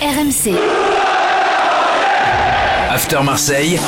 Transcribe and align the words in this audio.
RMC. 0.00 0.56
After 2.90 3.22
Marseille, 3.22 3.78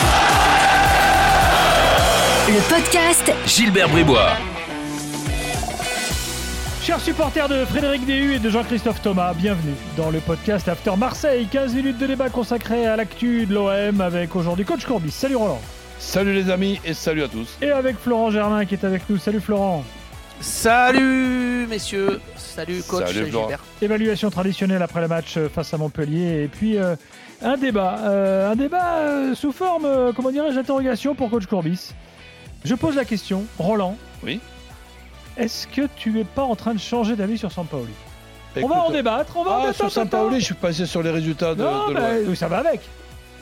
Le 2.49 2.69
podcast 2.69 3.33
Gilbert 3.47 3.89
Bribois. 3.89 4.33
Chers 6.83 7.01
supporters 7.01 7.49
de 7.49 7.65
Frédéric 7.65 8.05
Déhu 8.05 8.35
et 8.35 8.39
de 8.39 8.51
Jean-Christophe 8.51 9.01
Thomas, 9.01 9.33
bienvenue 9.33 9.73
dans 9.97 10.11
le 10.11 10.21
podcast 10.21 10.69
After 10.69 10.97
Marseille. 10.99 11.49
15 11.51 11.75
minutes 11.75 11.97
de 11.97 12.07
débat 12.07 12.29
consacré 12.29 12.85
à 12.87 12.97
l'actu 12.97 13.47
de 13.47 13.55
l'OM 13.55 14.03
avec 14.03 14.37
aujourd'hui 14.37 14.67
coach 14.67 14.85
Courbis. 14.85 15.13
Salut 15.13 15.37
Roland. 15.37 15.63
Salut 15.99 16.35
les 16.35 16.51
amis 16.51 16.79
et 16.85 16.93
salut 16.93 17.23
à 17.23 17.29
tous. 17.29 17.57
Et 17.63 17.71
avec 17.71 17.97
Florent 17.99 18.31
Germain 18.31 18.67
qui 18.67 18.75
est 18.75 18.85
avec 18.85 19.09
nous. 19.09 19.17
Salut 19.17 19.41
Florent. 19.41 19.83
Salut 20.43 21.32
messieurs, 21.73 22.21
salut 22.37 22.83
coach 22.87 23.07
Salut. 23.07 23.31
Gilbert. 23.31 23.61
Évaluation 23.81 24.29
traditionnelle 24.29 24.83
après 24.83 25.01
le 25.01 25.09
match 25.09 25.39
euh, 25.39 25.49
face 25.49 25.73
à 25.73 25.79
Montpellier. 25.79 26.43
Et 26.45 26.49
puis 26.49 26.77
euh, 26.77 26.97
un 27.41 27.57
débat. 27.57 27.97
Euh, 28.03 28.53
un 28.53 28.57
débat 28.57 28.97
euh, 28.99 29.35
sous 29.35 29.53
forme, 29.53 29.87
euh, 29.87 30.13
comment 30.15 30.31
dirais-je, 30.31 30.57
d'interrogation 30.57 31.15
pour 31.15 31.31
coach 31.31 31.47
Courbis. 31.47 31.93
Je 32.65 32.75
pose 32.75 32.95
la 32.95 33.07
question, 33.07 33.45
Roland. 33.59 33.97
Oui. 34.23 34.39
Est-ce 35.39 35.67
que 35.67 35.89
tu 35.97 36.11
n'es 36.11 36.25
pas 36.25 36.43
en 36.43 36.57
train 36.57 36.75
de 36.75 36.79
changer 36.79 37.17
d'avis 37.17 37.39
sur 37.39 37.51
Sampaoli? 37.51 37.89
On 38.55 38.61
Écoute, 38.61 38.71
va 38.71 38.83
en 38.83 38.91
débattre, 38.91 39.35
on 39.39 39.45
va 39.45 39.51
en 39.51 39.55
Ah, 39.55 39.61
débattre. 39.61 39.77
sur 39.79 39.91
Sampaoli, 39.91 40.41
je 40.41 40.45
suis 40.45 40.55
passé 40.55 40.85
sur 40.85 41.03
les 41.03 41.11
résultats 41.11 41.55
de, 41.55 41.63
Non, 41.63 41.89
de 41.89 41.95
mais 42.29 42.35
ça 42.35 42.49
va 42.49 42.59
avec. 42.59 42.83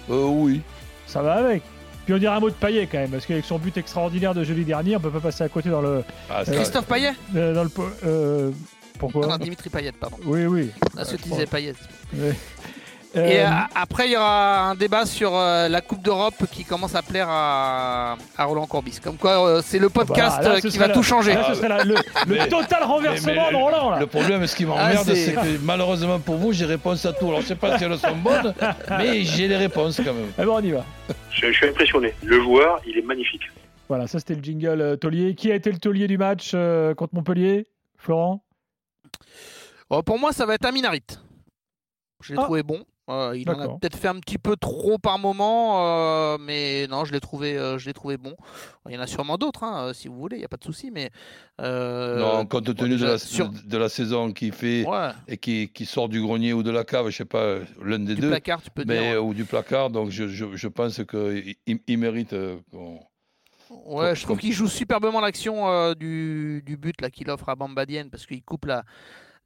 Euh, 0.08 0.24
oui. 0.26 0.60
Ça 1.08 1.20
va 1.20 1.34
avec. 1.34 1.62
Puis 2.04 2.14
on 2.14 2.18
dirait 2.18 2.34
un 2.34 2.40
mot 2.40 2.50
de 2.50 2.54
Payet 2.54 2.86
quand 2.90 2.98
même, 2.98 3.10
parce 3.10 3.26
qu'avec 3.26 3.44
son 3.44 3.58
but 3.58 3.76
extraordinaire 3.76 4.34
de 4.34 4.42
jeudi 4.44 4.64
dernier, 4.64 4.96
on 4.96 5.00
peut 5.00 5.10
pas 5.10 5.20
passer 5.20 5.44
à 5.44 5.48
côté 5.48 5.68
dans 5.70 5.82
le. 5.82 6.02
Ah, 6.28 6.44
ça- 6.44 6.52
Christophe 6.52 6.86
Payet 6.86 7.12
euh, 7.36 7.54
dans 7.54 7.64
le 7.64 7.70
euh, 8.04 8.50
pourquoi? 8.98 9.26
Non, 9.26 9.36
Dimitri 9.38 9.70
Payet, 9.70 9.92
pardon. 9.92 10.16
Oui, 10.24 10.44
oui. 10.46 10.70
Ah, 10.96 11.04
ceux 11.04 11.16
qui 11.16 11.30
disaient 11.30 11.46
Payet. 11.46 11.74
Ouais. 12.14 12.34
Et 13.12 13.18
Euh, 13.18 13.44
euh, 13.44 13.50
après, 13.74 14.06
il 14.06 14.12
y 14.12 14.16
aura 14.16 14.60
un 14.70 14.74
débat 14.76 15.04
sur 15.04 15.34
euh, 15.34 15.68
la 15.68 15.80
Coupe 15.80 16.00
d'Europe 16.02 16.44
qui 16.52 16.64
commence 16.64 16.94
à 16.94 17.02
plaire 17.02 17.26
à, 17.28 18.16
à 18.38 18.44
Roland 18.44 18.66
Corbis. 18.66 19.00
Comme 19.02 19.16
quoi, 19.16 19.44
euh, 19.48 19.62
c'est 19.64 19.80
le 19.80 19.88
podcast 19.88 20.40
là, 20.44 20.50
euh, 20.52 20.60
ce 20.60 20.68
qui 20.68 20.78
va 20.78 20.86
la- 20.86 20.94
tout 20.94 21.02
changer. 21.02 21.34
là, 21.34 21.44
ce 21.48 21.54
serait 21.54 21.68
la- 21.68 21.82
le, 21.82 21.94
le 22.26 22.34
Mais- 22.36 22.48
total 22.48 22.84
renversement 22.84 23.32
mais- 23.34 23.50
de 23.50 23.56
Roland 23.56 23.90
là. 23.90 23.98
Le 23.98 24.06
problème, 24.06 24.46
ce 24.46 24.54
qui 24.54 24.62
Ah, 24.62 24.66
m'emmerde, 24.68 25.04
c'est- 25.04 25.14
c'est 25.16 25.32
que 25.34 25.58
malheureusement 25.62 26.20
pour 26.20 26.36
vous, 26.36 26.52
j'ai 26.52 26.66
réponse 26.66 27.04
à 27.04 27.12
tout. 27.12 27.26
Alors 27.26 27.40
je 27.40 27.46
sais 27.46 27.56
pas 27.56 27.76
si 27.78 27.84
elles 27.84 27.98
sont 27.98 28.16
bonnes, 28.16 28.54
mais 28.90 29.24
j'ai 29.24 29.48
les 29.48 29.56
réponses 29.56 29.96
quand 29.96 30.14
même. 30.14 30.30
Eh 30.38 30.44
bon, 30.44 30.56
on 30.58 30.62
y 30.62 30.70
va. 30.70 30.84
Je, 31.32 31.48
je 31.48 31.52
suis 31.52 31.66
impressionné. 31.68 32.14
Le 32.22 32.40
joueur, 32.40 32.80
il 32.86 32.96
est 32.96 33.02
magnifique. 33.02 33.42
Voilà, 33.88 34.06
ça 34.06 34.20
c'était 34.20 34.36
le 34.36 34.42
jingle 34.44 34.80
euh, 34.80 34.94
taulier. 34.96 35.34
Qui 35.34 35.50
a 35.50 35.56
été 35.56 35.72
le 35.72 35.78
taulier 35.78 36.06
du 36.06 36.16
match 36.16 36.52
euh, 36.54 36.94
contre 36.94 37.16
Montpellier? 37.16 37.66
Florent? 37.98 38.44
Euh, 39.92 40.02
pour 40.02 40.18
moi, 40.20 40.32
ça 40.32 40.46
va 40.46 40.54
être 40.54 40.64
Aminarit. 40.64 41.02
Je 42.22 42.34
l'ai 42.34 42.38
Ah. 42.38 42.44
trouvé 42.44 42.62
bon. 42.62 42.84
Euh, 43.10 43.36
il 43.36 43.50
en 43.50 43.58
a 43.58 43.68
peut-être 43.68 43.96
fait 43.96 44.08
un 44.08 44.20
petit 44.20 44.38
peu 44.38 44.56
trop 44.56 44.96
par 44.98 45.18
moment, 45.18 45.84
euh, 45.84 46.38
mais 46.40 46.86
non, 46.86 47.04
je 47.04 47.12
l'ai 47.12 47.20
trouvé, 47.20 47.58
euh, 47.58 47.76
je 47.76 47.86
l'ai 47.86 47.92
trouvé 47.92 48.16
bon. 48.16 48.36
Il 48.88 48.94
y 48.94 48.96
en 48.96 49.00
a 49.00 49.06
sûrement 49.06 49.36
d'autres, 49.36 49.64
hein, 49.64 49.92
si 49.92 50.06
vous 50.08 50.16
voulez, 50.16 50.36
il 50.36 50.38
n'y 50.40 50.44
a 50.44 50.48
pas 50.48 50.56
de 50.58 50.64
souci, 50.64 50.90
mais 50.90 51.10
euh, 51.60 52.18
non, 52.20 52.46
compte 52.46 52.66
bon, 52.66 52.74
tenu 52.74 52.96
de, 52.96 53.04
la, 53.04 53.18
sur- 53.18 53.48
de, 53.48 53.58
de 53.68 53.76
la 53.76 53.88
saison 53.88 54.32
qui 54.32 54.52
fait 54.52 54.86
ouais, 54.86 55.10
et 55.26 55.36
qui, 55.38 55.68
qui 55.72 55.86
sort 55.86 56.08
du 56.08 56.20
grenier 56.22 56.52
ou 56.52 56.62
de 56.62 56.70
la 56.70 56.84
cave, 56.84 57.10
je 57.10 57.16
sais 57.16 57.24
pas, 57.24 57.56
l'un 57.82 57.98
des 57.98 58.14
du 58.14 58.20
deux, 58.20 58.28
placard, 58.30 58.62
tu 58.62 58.70
peux 58.70 58.84
mais, 58.86 59.10
dire. 59.12 59.24
ou 59.24 59.34
du 59.34 59.44
placard. 59.44 59.90
Donc 59.90 60.10
je, 60.10 60.28
je, 60.28 60.44
je 60.54 60.68
pense 60.68 61.02
qu'il 61.04 61.56
il, 61.66 61.80
il 61.86 61.98
mérite. 61.98 62.32
euh, 62.32 62.56
Ouais, 63.86 64.16
je 64.16 64.22
trouve 64.24 64.38
qu'il 64.38 64.52
joue 64.52 64.66
superbement 64.66 65.20
l'action 65.20 65.68
euh, 65.68 65.94
du, 65.94 66.62
du 66.66 66.76
but 66.76 67.00
là 67.00 67.08
qu'il 67.08 67.30
offre 67.30 67.48
à 67.48 67.54
Bamba 67.54 67.86
Dieng 67.86 68.08
parce 68.10 68.26
qu'il 68.26 68.42
coupe 68.42 68.64
la, 68.66 68.84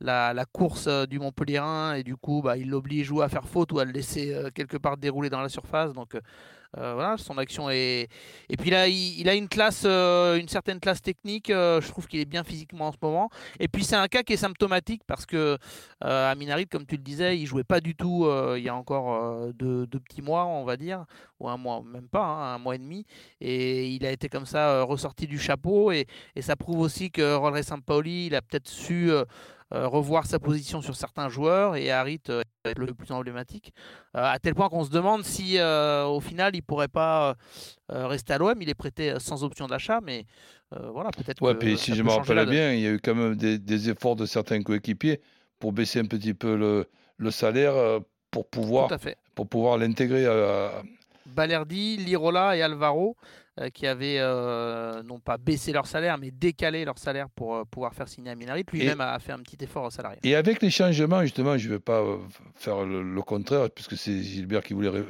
la, 0.00 0.44
course 0.52 0.86
euh, 0.86 1.06
du 1.06 1.18
Montpellierin 1.18 1.94
et 1.94 2.02
du 2.02 2.16
coup 2.16 2.42
bah, 2.42 2.56
il 2.56 2.70
l'oblige 2.70 3.10
ou 3.10 3.22
à 3.22 3.28
faire 3.28 3.48
faute 3.48 3.72
ou 3.72 3.78
à 3.78 3.84
le 3.84 3.92
laisser 3.92 4.34
euh, 4.34 4.50
quelque 4.54 4.76
part 4.76 4.96
dérouler 4.96 5.30
dans 5.30 5.40
la 5.40 5.48
surface. 5.48 5.92
Donc 5.92 6.14
euh, 6.14 6.94
voilà, 6.94 7.16
son 7.18 7.38
action 7.38 7.70
est. 7.70 8.08
Et 8.48 8.56
puis 8.56 8.68
là, 8.68 8.88
il, 8.88 9.28
a 9.28 9.34
une 9.34 9.48
classe, 9.48 9.84
une 9.84 10.48
certaine 10.48 10.80
classe 10.80 11.00
technique. 11.00 11.46
je 11.48 11.88
trouve 11.88 12.08
qu'il 12.08 12.18
est 12.18 12.24
bien 12.24 12.42
physiquement 12.42 12.88
en 12.88 12.92
ce 12.92 12.96
moment. 13.00 13.30
Et 13.60 13.68
puis 13.68 13.84
c'est 13.84 13.94
un 13.94 14.08
cas 14.08 14.24
qui 14.24 14.32
est 14.32 14.38
symptomatique 14.38 15.02
parce 15.06 15.24
que 15.24 15.56
euh, 16.02 16.32
Aminarit, 16.32 16.66
comme 16.66 16.84
tu 16.84 16.96
le 16.96 17.02
disais, 17.02 17.38
il 17.38 17.46
jouait 17.46 17.62
pas 17.62 17.80
du 17.80 17.94
tout 17.94 18.28
il 18.56 18.62
y 18.64 18.68
a 18.68 18.74
encore 18.74 19.52
deux, 19.52 19.86
deux 19.86 20.00
petits 20.00 20.20
mois, 20.20 20.46
on 20.46 20.64
va 20.64 20.76
dire, 20.76 21.04
ou 21.38 21.48
un 21.48 21.56
mois, 21.56 21.80
même 21.84 22.08
pas, 22.08 22.24
hein, 22.24 22.54
un 22.56 22.58
mois 22.58 22.74
et 22.74 22.78
demi. 22.78 23.06
Et 23.40 23.90
il 23.90 24.04
a 24.04 24.10
été 24.10 24.28
comme 24.28 24.46
ça 24.46 24.82
ressorti 24.82 25.28
du 25.28 25.38
chapeau. 25.38 25.92
Et, 25.92 26.08
ça 26.40 26.56
prouve 26.56 26.80
aussi 26.80 27.12
que 27.12 27.36
Rolre 27.36 27.62
Sampaoli, 27.62 28.26
il 28.26 28.34
a 28.34 28.42
peut-être 28.42 28.68
su 28.68 29.12
revoir 29.88 30.26
sa 30.26 30.38
position 30.38 30.80
sur 30.82 30.96
certains 30.96 31.28
joueurs. 31.28 31.76
Et 31.76 31.90
Harit 31.90 32.20
euh, 32.30 32.42
est 32.64 32.78
le 32.78 32.94
plus 32.94 33.10
emblématique. 33.12 33.72
Euh, 34.16 34.20
à 34.24 34.38
tel 34.38 34.54
point 34.54 34.68
qu'on 34.68 34.84
se 34.84 34.90
demande 34.90 35.24
si 35.24 35.58
euh, 35.58 36.04
au 36.04 36.20
final 36.20 36.54
il 36.54 36.62
pourrait 36.62 36.88
pas 36.88 37.30
euh, 37.30 37.34
euh, 37.92 38.06
rester 38.06 38.32
à 38.32 38.38
l'OM. 38.38 38.54
Il 38.60 38.68
est 38.68 38.74
prêté 38.74 39.10
euh, 39.10 39.18
sans 39.18 39.44
option 39.44 39.66
d'achat. 39.66 40.00
Mais 40.02 40.24
euh, 40.74 40.90
voilà, 40.90 41.10
peut-être 41.10 41.42
Ouais, 41.42 41.52
que 41.54 41.58
puis 41.58 41.76
si 41.78 41.94
je 41.94 42.02
me 42.02 42.10
rappelle 42.10 42.46
bien, 42.48 42.72
il 42.72 42.80
y 42.80 42.86
a 42.86 42.90
eu 42.92 43.00
quand 43.00 43.14
même 43.14 43.34
des, 43.36 43.58
des 43.58 43.90
efforts 43.90 44.16
de 44.16 44.26
certains 44.26 44.62
coéquipiers 44.62 45.20
pour 45.58 45.72
baisser 45.72 46.00
un 46.00 46.06
petit 46.06 46.34
peu 46.34 46.56
le, 46.56 46.88
le 47.16 47.30
salaire 47.30 47.74
euh, 47.74 48.00
pour 48.30 48.48
pouvoir, 48.48 48.90
pour 49.34 49.48
pouvoir 49.48 49.78
l'intégrer 49.78 50.26
à, 50.26 50.32
à- 50.78 50.82
Balerdi, 51.26 51.96
Lirola 51.96 52.56
et 52.56 52.62
Alvaro 52.62 53.16
euh, 53.60 53.70
qui 53.70 53.86
avaient 53.86 54.18
euh, 54.18 55.02
non 55.02 55.20
pas 55.20 55.38
baissé 55.38 55.72
leur 55.72 55.86
salaire 55.86 56.18
mais 56.18 56.30
décalé 56.30 56.84
leur 56.84 56.98
salaire 56.98 57.28
pour 57.28 57.54
euh, 57.56 57.64
pouvoir 57.64 57.94
faire 57.94 58.08
signer 58.08 58.30
Aminarit. 58.30 58.64
Lui-même 58.72 59.00
a 59.00 59.18
fait 59.18 59.32
un 59.32 59.38
petit 59.38 59.62
effort 59.62 59.90
salarial. 59.92 60.18
Et 60.24 60.34
avec 60.34 60.60
les 60.62 60.70
changements, 60.70 61.22
justement, 61.22 61.56
je 61.58 61.68
ne 61.68 61.74
vais 61.74 61.80
pas 61.80 62.02
faire 62.54 62.84
le, 62.84 63.02
le 63.02 63.22
contraire, 63.22 63.70
puisque 63.70 63.96
c'est 63.96 64.22
Gilbert 64.22 64.62
qui 64.62 64.74
voulait 64.74 65.04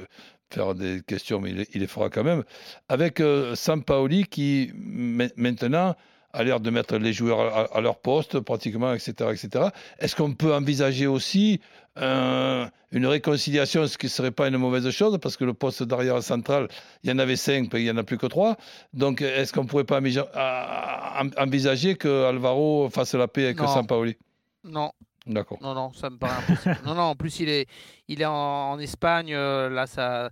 faire 0.50 0.74
des 0.74 1.00
questions, 1.06 1.40
mais 1.40 1.50
il, 1.50 1.56
les- 1.56 1.68
il 1.74 1.80
les 1.80 1.86
fera 1.86 2.10
quand 2.10 2.24
même. 2.24 2.44
Avec 2.88 3.20
Sampaoli 3.54 4.24
qui, 4.24 4.72
ma- 4.74 5.28
maintenant, 5.36 5.94
a 6.34 6.44
l'air 6.44 6.60
de 6.60 6.70
mettre 6.70 6.96
les 6.98 7.12
joueurs 7.12 7.40
à, 7.40 7.76
à 7.76 7.80
leur 7.80 7.96
poste, 7.96 8.40
pratiquement, 8.40 8.92
etc. 8.92 9.12
etc. 9.32 9.66
Est-ce 9.98 10.14
qu'on 10.16 10.32
peut 10.34 10.52
envisager 10.54 11.06
aussi 11.06 11.60
un- 11.96 12.68
une 12.90 13.06
réconciliation, 13.06 13.86
ce 13.86 13.96
qui 13.98 14.06
ne 14.06 14.10
serait 14.10 14.30
pas 14.32 14.48
une 14.48 14.56
mauvaise 14.56 14.88
chose, 14.90 15.18
parce 15.22 15.36
que 15.36 15.44
le 15.44 15.54
poste 15.54 15.82
d'arrière 15.84 16.22
central, 16.22 16.68
il 17.02 17.10
y 17.10 17.12
en 17.12 17.18
avait 17.18 17.36
cinq, 17.36 17.72
mais 17.72 17.80
il 17.80 17.84
n'y 17.84 17.90
en 17.90 17.96
a 17.96 18.02
plus 18.04 18.18
que 18.18 18.26
trois. 18.26 18.56
Donc, 18.92 19.22
est-ce 19.22 19.52
qu'on 19.52 19.62
ne 19.64 19.68
pourrait 19.68 19.84
pas 19.84 20.00
envisa- 20.00 20.28
à- 20.34 21.20
à- 21.20 21.42
envisager 21.42 21.94
que 21.96 22.24
Alvaro 22.24 22.90
fasse 22.90 23.14
la 23.14 23.28
paix 23.28 23.44
avec 23.46 23.58
Non. 23.60 23.68
Sampaoli? 23.68 24.16
Non, 24.64 24.90
D'accord. 25.26 25.58
non, 25.62 25.74
non, 25.74 25.92
ça 25.92 26.10
me 26.10 26.18
paraît 26.18 26.36
impossible. 26.42 26.78
non, 26.84 26.94
non, 26.94 27.02
en 27.02 27.14
plus 27.16 27.40
il 27.40 27.48
est, 27.48 27.66
il 28.08 28.20
est 28.20 28.26
en, 28.26 28.32
en 28.72 28.78
Espagne. 28.78 29.32
euh, 29.32 29.70
là, 29.70 29.86
ça, 29.86 30.30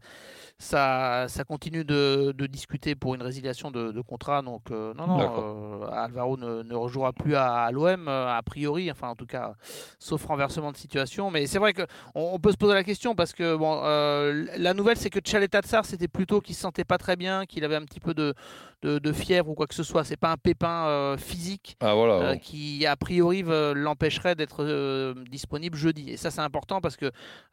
ça, 0.59 1.27
ça 1.29 1.45
continue 1.45 1.85
de, 1.85 2.33
de 2.37 2.47
discuter 2.47 2.95
pour 2.95 3.15
une 3.15 3.23
résiliation 3.23 3.71
de, 3.71 3.91
de 3.91 4.01
contrat. 4.01 4.43
Donc, 4.43 4.71
euh, 4.71 4.93
non, 4.95 5.07
non, 5.07 5.21
euh, 5.21 5.91
Alvaro 5.91 6.37
ne, 6.37 6.63
ne 6.63 6.75
rejouera 6.75 7.13
plus 7.13 7.35
à, 7.35 7.65
à 7.65 7.71
l'OM, 7.73 8.07
a 8.09 8.41
priori, 8.45 8.91
enfin, 8.91 9.09
en 9.09 9.17
tout 9.17 9.27
cas, 9.27 9.55
sauf 9.99 10.25
renversement 10.27 10.71
de 10.73 10.77
situation. 10.77 11.31
Mais 11.31 11.47
c'est 11.47 11.59
vrai 11.59 11.73
qu'on 11.73 11.87
on 12.15 12.39
peut 12.39 12.53
se 12.53 12.57
poser 12.59 12.75
la 12.75 12.85
question 12.85 13.15
parce 13.15 13.33
que, 13.33 13.57
bon, 13.57 13.81
la 13.83 14.75
nouvelle, 14.75 14.97
c'est 14.99 15.11
que 15.11 15.21
Tchaletatsar, 15.21 15.85
c'était 15.85 16.09
plutôt 16.09 16.41
qu'il 16.41 16.55
se 16.55 16.61
sentait 16.61 16.85
pas 16.85 16.99
très 16.99 17.17
bien, 17.17 17.45
qu'il 17.47 17.65
avait 17.65 17.77
un 17.77 17.85
petit 17.85 18.01
peu 18.01 18.15
de, 18.15 18.35
de, 18.83 18.99
de 18.99 19.13
fièvre 19.13 19.49
ou 19.51 19.55
quoi 19.55 19.67
que 19.67 19.75
ce 19.75 19.83
soit. 19.83 20.05
C'est 20.05 20.17
pas 20.17 20.31
un 20.31 20.37
pépin 20.37 21.17
physique. 21.19 21.77
Ah 21.81 21.95
voilà. 21.95 22.35
bon. 22.35 22.39
qui 22.39 22.87
a 22.87 22.95
priori 22.97 23.43
l'empêcherait 23.75 24.35
d'être 24.37 24.65
disponible 25.31 25.77
jeudi. 25.77 26.11
Et 26.11 26.17
ça 26.17 26.31
c'est 26.31 26.41
important 26.41 26.81
parce 26.81 26.97
que 26.97 27.07
euh, 27.07 27.11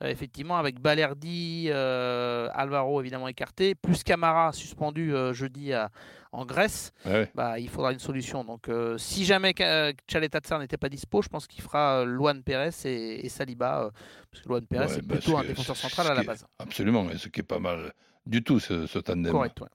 effectivement 0.08 0.58
avec 0.58 0.80
Balerdi, 0.80 1.68
euh, 1.70 2.50
Alvaro 2.54 3.00
évidemment 3.02 3.28
écarté, 3.28 3.76
plus 3.76 4.04
Camara 4.04 4.52
suspendu 4.54 5.14
euh, 5.14 5.34
jeudi 5.34 5.74
à- 5.74 5.90
en 6.32 6.46
Grèce, 6.46 6.92
Ouais. 7.06 7.32
bah, 7.34 7.58
il 7.60 7.70
faudra 7.70 7.92
une 7.92 7.98
solution. 8.00 8.44
Donc 8.44 8.70
euh, 8.70 8.98
si 9.00 9.26
jamais 9.26 9.54
euh, 9.62 9.92
Tchaletatsar 10.08 10.60
n'était 10.60 10.78
pas 10.78 10.90
dispo, 10.90 11.22
je 11.24 11.28
pense 11.30 11.48
qu'il 11.48 11.64
fera 11.64 12.02
euh, 12.02 12.06
Luan 12.06 12.44
Pérez 12.44 12.70
et, 12.86 13.26
et 13.26 13.30
Saliba, 13.30 13.86
euh, 13.86 13.90
parce 14.32 14.44
que 14.44 14.50
Luan 14.50 14.66
Pérez 14.68 14.86
Ouais, 14.86 15.02
bah, 15.02 15.16
plutôt 15.16 15.38
un 15.38 15.44
défenseur 15.44 15.76
ce 15.76 15.82
central 15.82 16.08
à 16.12 16.14
la 16.14 16.22
est- 16.22 16.26
base. 16.26 16.46
Absolument, 16.60 17.08
ce 17.18 17.30
qui 17.30 17.40
est 17.40 17.44
pas 17.44 17.58
mal 17.60 17.94
du 18.28 18.44
tout, 18.44 18.60
ce, 18.60 18.86
ce 18.86 19.00
tandem. 19.00 19.32
Correct. 19.32 19.60
Ouais. 19.62 19.68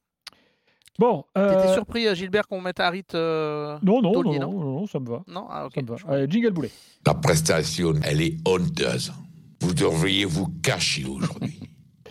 Bon. 0.98 1.24
T'étais 1.34 1.48
euh, 1.48 1.74
surpris 1.74 2.06
euh, 2.06 2.14
Gilbert 2.14 2.46
qu'on 2.46 2.60
mette 2.60 2.78
Harit 2.80 3.04
euh, 3.14 3.76
Non, 3.82 4.00
non, 4.00 4.12
non, 4.12 4.22
non, 4.22 4.38
non, 4.38 4.60
non, 4.80 4.86
ça 4.86 5.00
me 5.00 5.08
va. 5.08 5.22
Non, 5.26 5.46
ah. 5.50 5.66
Ça 5.74 5.82
me 5.82 5.86
va. 5.88 5.96
Allez, 6.08 6.26
jingle 6.30 6.50
boulet. 6.52 6.70
La 7.06 7.14
prestation, 7.14 7.94
elle 8.04 8.22
est 8.22 8.36
honteuse. 8.46 9.12
Vous 9.60 9.74
devriez 9.74 10.24
vous 10.24 10.48
cacher 10.62 11.04
aujourd'hui. 11.06 11.58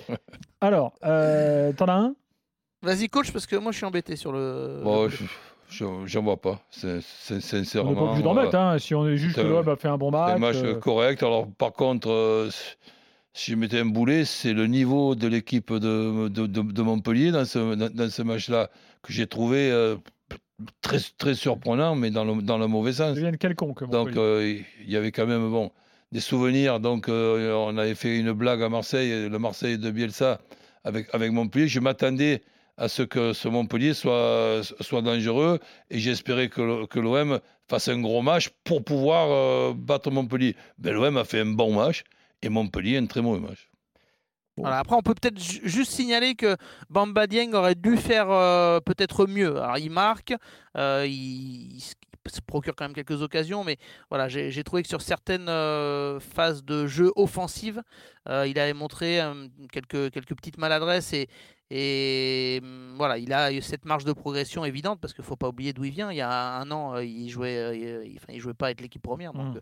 Alors, 0.61 0.93
euh, 1.05 1.71
t'en 1.73 1.85
as 1.87 1.93
un? 1.93 2.15
Vas-y 2.81 3.07
coach 3.07 3.31
parce 3.31 3.45
que 3.45 3.55
moi 3.55 3.71
je 3.71 3.77
suis 3.77 3.85
embêté 3.85 4.15
sur 4.17 4.31
le. 4.33 4.81
Bon, 4.83 5.03
le- 5.03 5.09
je- 5.09 5.23
je- 5.69 6.05
j'en 6.05 6.21
vois 6.23 6.41
pas, 6.41 6.59
c'est- 6.69 6.99
c'est- 7.01 7.35
On 7.35 7.39
sincèrement. 7.39 7.91
n'est 7.91 7.95
pas 7.95 8.03
obligé 8.03 8.23
d'en 8.23 8.37
euh, 8.37 8.43
mettre, 8.43 8.55
hein, 8.57 8.77
si 8.79 8.93
on 8.93 9.07
est 9.07 9.15
juste 9.15 9.35
que 9.37 9.41
l'OM 9.41 9.67
a 9.69 9.75
fait 9.77 9.87
un 9.87 9.97
bon 9.97 10.11
match. 10.11 10.35
Un 10.35 10.39
match 10.39 10.57
euh, 10.57 10.75
correct. 10.75 11.23
Alors, 11.23 11.47
par 11.57 11.71
contre, 11.71 12.09
euh, 12.09 12.49
si 13.33 13.51
je 13.51 13.55
mettais 13.55 13.79
un 13.79 13.85
boulet, 13.85 14.25
c'est 14.25 14.53
le 14.53 14.67
niveau 14.67 15.15
de 15.15 15.27
l'équipe 15.27 15.71
de, 15.73 16.27
de, 16.29 16.45
de- 16.47 16.61
de 16.71 16.81
Montpellier 16.81 17.31
dans 17.31 17.45
ce, 17.45 17.75
dans, 17.75 17.89
dans 17.89 18.09
ce 18.09 18.21
match-là 18.21 18.69
que 19.01 19.11
j'ai 19.11 19.27
trouvé 19.27 19.71
euh, 19.71 19.95
très, 20.81 20.99
très 21.17 21.33
surprenant, 21.35 21.95
mais 21.95 22.11
dans 22.11 22.23
le, 22.25 22.41
dans 22.41 22.57
le 22.57 22.67
mauvais 22.67 22.93
sens. 22.93 23.15
deviennent 23.15 23.37
quelconques. 23.37 23.81
Donc, 23.89 24.09
Montpellier. 24.15 24.17
euh, 24.19 24.61
il 24.85 24.91
y 24.91 24.95
avait 24.97 25.11
quand 25.11 25.25
même 25.25 25.49
bon, 25.49 25.71
des 26.11 26.19
souvenirs. 26.19 26.79
Donc, 26.79 27.09
euh, 27.09 27.53
on 27.53 27.77
avait 27.77 27.95
fait 27.95 28.17
une 28.17 28.31
blague 28.33 28.61
à 28.61 28.69
Marseille, 28.69 29.27
le 29.29 29.39
Marseille 29.39 29.77
de 29.77 29.89
Bielsa 29.91 30.39
avec, 30.83 31.07
avec 31.13 31.31
Montpellier. 31.31 31.67
Je 31.67 31.79
m'attendais 31.79 32.43
à 32.77 32.87
ce 32.87 33.03
que 33.03 33.33
ce 33.33 33.47
Montpellier 33.47 33.93
soit, 33.93 34.61
soit 34.79 35.01
dangereux 35.01 35.59
et 35.91 35.99
j'espérais 35.99 36.49
que, 36.49 36.85
que 36.87 36.99
l'OM 36.99 37.39
fasse 37.67 37.87
un 37.87 37.99
gros 38.01 38.21
match 38.21 38.49
pour 38.63 38.83
pouvoir 38.83 39.73
battre 39.75 40.09
Montpellier. 40.11 40.55
Ben, 40.79 40.93
L'OM 40.93 41.17
a 41.17 41.23
fait 41.23 41.39
un 41.41 41.45
bon 41.45 41.73
match 41.75 42.03
et 42.43 42.49
Montpellier 42.49 42.97
un 42.97 43.05
très 43.05 43.21
mauvais 43.21 43.39
match. 43.39 43.69
Voilà, 44.55 44.77
après, 44.79 44.95
on 44.95 45.01
peut 45.01 45.15
peut-être 45.15 45.39
ju- 45.39 45.61
juste 45.63 45.91
signaler 45.91 46.35
que 46.35 46.55
Bamba 46.89 47.25
Dieng 47.25 47.53
aurait 47.53 47.73
dû 47.73 47.97
faire 47.97 48.29
euh, 48.29 48.79
peut-être 48.79 49.25
mieux. 49.25 49.55
Il 49.79 49.89
marque, 49.89 50.35
euh, 50.77 51.07
il, 51.07 51.81
se- 51.81 52.39
procure 52.45 52.75
quand 52.75 52.85
même 52.85 52.93
quelques 52.93 53.21
occasions, 53.23 53.63
mais 53.63 53.77
voilà, 54.09 54.27
j'ai 54.29 54.63
trouvé 54.63 54.83
que 54.83 54.87
sur 54.89 55.01
certaines 55.01 55.49
euh, 55.49 56.19
phases 56.19 56.63
de 56.63 56.85
jeu 56.85 57.11
offensive, 57.15 57.81
il 58.29 58.57
avait 58.59 58.73
montré 58.73 59.19
quelques, 59.71 60.11
quelques 60.11 60.35
petites 60.35 60.57
maladresses 60.57 61.11
et, 61.13 61.27
et 61.75 62.59
hum, 62.61 62.93
voilà, 62.97 63.17
il 63.17 63.33
a 63.33 63.51
eu 63.51 63.61
cette 63.63 63.83
marge 63.85 64.05
de 64.05 64.13
progression 64.13 64.63
évidente 64.63 64.99
parce 65.01 65.11
qu'il 65.13 65.23
ne 65.23 65.27
faut 65.27 65.35
pas 65.35 65.47
oublier 65.47 65.73
d'où 65.73 65.83
il 65.85 65.91
vient. 65.91 66.11
Il 66.11 66.17
y 66.17 66.21
a 66.21 66.57
un 66.57 66.69
an, 66.69 66.93
euh, 66.95 67.03
il 67.03 67.29
jouait, 67.29 67.57
euh, 67.57 68.05
il, 68.05 68.19
il 68.29 68.39
jouait 68.39 68.53
pas 68.53 68.67
avec 68.67 68.79
l'équipe 68.81 69.01
première, 69.01 69.33
donc 69.33 69.55
Mm. 69.55 69.59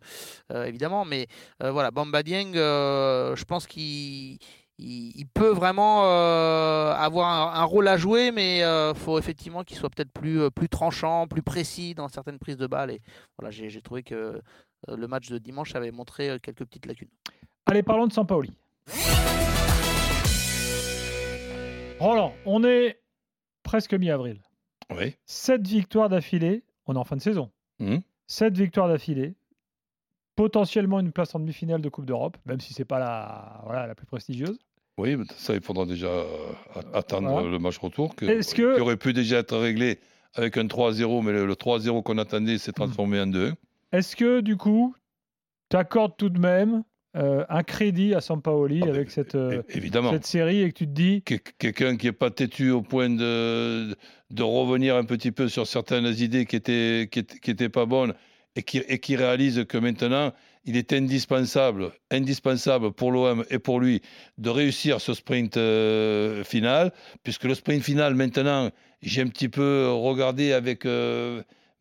euh, 0.51 0.65
évidemment, 0.65 1.05
mais 1.05 1.27
euh, 1.63 1.71
voilà, 1.71 1.89
Bamba 1.91 2.21
Dieng, 2.21 2.53
euh, 2.55 3.33
je 3.37 3.45
pense 3.45 3.65
qu'il 3.65 4.37
il, 4.77 5.11
il 5.15 5.25
peut 5.33 5.51
vraiment 5.51 6.01
euh, 6.05 6.91
avoir 6.93 7.55
un, 7.55 7.61
un 7.61 7.63
rôle 7.63 7.87
à 7.87 7.95
jouer, 7.97 8.31
mais 8.31 8.59
il 8.59 8.93
faut 8.95 9.17
effectivement 9.17 9.63
qu'il 9.63 9.77
soit 9.77 9.89
peut-être 9.89 10.11
plus, 10.11 10.51
plus 10.51 10.67
tranchant, 10.69 11.27
plus 11.27 11.43
précis 11.43 11.93
dans 11.95 12.09
certaines 12.09 12.39
prises 12.39 12.57
de 12.57 12.67
balles. 12.67 12.91
Et 12.91 13.01
voilà, 13.37 13.51
j'ai 13.51 13.81
trouvé 13.81 14.03
que 14.03 14.41
le 14.87 15.07
match 15.07 15.29
de 15.29 15.37
dimanche 15.37 15.75
avait 15.75 15.91
montré 15.91 16.37
quelques 16.41 16.65
petites 16.65 16.87
lacunes. 16.87 17.09
Allez, 17.67 17.83
parlons 17.83 18.07
de 18.07 18.11
Sampaoli. 18.13 18.51
Roland, 22.01 22.33
on 22.45 22.63
est 22.63 22.99
presque 23.63 23.93
mi-avril. 23.93 24.39
Oui. 24.95 25.15
7 25.25 25.65
victoires 25.67 26.09
d'affilée, 26.09 26.63
on 26.87 26.95
est 26.95 26.97
en 26.97 27.03
fin 27.03 27.15
de 27.15 27.21
saison. 27.21 27.51
Mhm. 27.79 28.01
7 28.27 28.57
victoires 28.57 28.87
d'affilée, 28.87 29.35
potentiellement 30.35 30.99
une 30.99 31.11
place 31.11 31.35
en 31.35 31.39
demi-finale 31.39 31.81
de 31.81 31.89
Coupe 31.89 32.05
d'Europe, 32.05 32.37
même 32.45 32.59
si 32.59 32.73
c'est 32.73 32.85
pas 32.85 32.99
la, 32.99 33.61
voilà, 33.65 33.87
la 33.87 33.95
plus 33.95 34.05
prestigieuse. 34.05 34.57
Oui, 34.97 35.15
mais 35.15 35.25
ça, 35.37 35.53
il 35.53 35.61
faudra 35.61 35.85
déjà 35.85 36.07
euh, 36.07 36.25
attendre 36.93 37.29
Voilà. 37.29 37.49
le 37.49 37.59
match 37.59 37.77
retour, 37.77 38.15
que, 38.15 38.25
Est-ce 38.25 38.53
que- 38.55 38.75
qui 38.75 38.81
aurait 38.81 38.97
pu 38.97 39.13
déjà 39.13 39.37
être 39.39 39.57
réglé 39.57 39.99
avec 40.33 40.57
un 40.57 40.65
3-0, 40.67 41.21
mais 41.23 41.31
le, 41.31 41.45
le 41.45 41.55
3-0 41.55 42.03
qu'on 42.03 42.17
attendait 42.17 42.57
s'est 42.57 42.71
transformé 42.73 43.19
en 43.19 43.27
2 43.27 43.53
Est-ce 43.91 44.15
que 44.15 44.41
du 44.41 44.57
coup, 44.57 44.95
tu 45.69 45.77
accordes 45.77 46.15
tout 46.17 46.29
de 46.29 46.39
même 46.39 46.83
euh, 47.15 47.43
un 47.49 47.63
crédit 47.63 48.13
à 48.13 48.21
Sampaoli 48.21 48.79
Ah, 48.81 48.85
mais- 48.85 48.91
avec 48.91 49.11
cette, 49.11 49.35
euh, 49.35 49.61
cette 50.11 50.25
série 50.25 50.61
et 50.61 50.71
que 50.71 50.77
tu 50.77 50.85
te 50.87 50.91
dis, 50.91 51.21
Que- 51.23 51.35
Quelqu'un 51.59 51.97
qui 51.97 52.05
n'est 52.07 52.11
pas 52.13 52.29
têtu 52.31 52.71
au 52.71 52.81
point 52.81 53.09
de, 53.09 53.95
de 54.29 54.43
revenir 54.43 54.95
un 54.95 55.03
petit 55.03 55.31
peu 55.31 55.47
sur 55.49 55.67
certaines 55.67 56.05
idées 56.07 56.45
qui 56.45 56.55
étaient, 56.55 57.09
qui 57.11 57.19
étaient, 57.19 57.39
qui 57.39 57.51
étaient 57.51 57.69
pas 57.69 57.85
bonnes 57.85 58.13
et 58.55 58.63
qui, 58.63 58.77
et 58.79 58.99
qui 58.99 59.15
réalise 59.15 59.65
que 59.67 59.77
maintenant, 59.77 60.31
il 60.65 60.77
est 60.77 60.93
indispensable, 60.93 61.91
indispensable 62.11 62.91
pour 62.91 63.11
l'OM 63.11 63.43
et 63.49 63.59
pour 63.59 63.79
lui 63.79 64.01
de 64.37 64.49
réussir 64.49 65.01
ce 65.01 65.13
sprint 65.13 65.57
euh, 65.57 66.43
final, 66.43 66.91
puisque 67.23 67.45
le 67.45 67.55
sprint 67.55 67.81
final, 67.83 68.13
maintenant, 68.15 68.69
j'ai 69.01 69.21
un 69.21 69.27
petit 69.27 69.49
peu 69.49 69.89
regardé 69.91 70.53
avec 70.53 70.85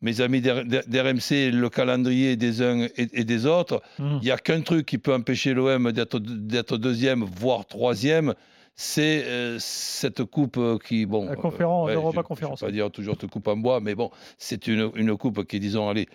mes 0.01 0.21
amis 0.21 0.41
d'R- 0.41 0.65
d'RMC 0.87 1.51
le 1.51 1.69
calendrier 1.69 2.35
des 2.35 2.61
uns 2.61 2.83
et, 2.97 3.07
et 3.13 3.23
des 3.23 3.45
autres. 3.45 3.81
hmm, 3.99 4.17
Il 4.21 4.25
n'y 4.25 4.31
a 4.31 4.37
qu'un 4.37 4.61
truc 4.61 4.85
qui 4.85 4.97
peut 4.97 5.13
empêcher 5.13 5.53
l'OM 5.53 5.91
d'être 5.91 6.77
deuxième, 6.77 7.23
voire 7.23 7.65
troisième, 7.65 8.33
c'est 8.75 9.23
euh, 9.25 9.57
cette 9.59 10.23
coupe 10.23 10.57
euh, 10.57 10.77
qui, 10.83 11.05
bon... 11.05 11.25
La 11.25 11.35
conférence- 11.35 11.89
euh, 11.89 11.93
l'Europa 11.93 12.21
je- 12.21 12.27
Conférence. 12.27 12.59
Je 12.61 12.65
pas 12.65 12.71
dire 12.71 12.89
toujours 12.89 13.15
cette 13.19 13.29
coupe 13.29 13.47
en 13.47 13.57
bois, 13.57 13.79
mais 13.79 13.93
bon, 13.95 14.09
c'est 14.37 14.67
une, 14.67 14.89
une 14.95 15.15
coupe 15.17 15.45
qui, 15.45 15.59
disons, 15.59 15.89
allez, 15.89 16.07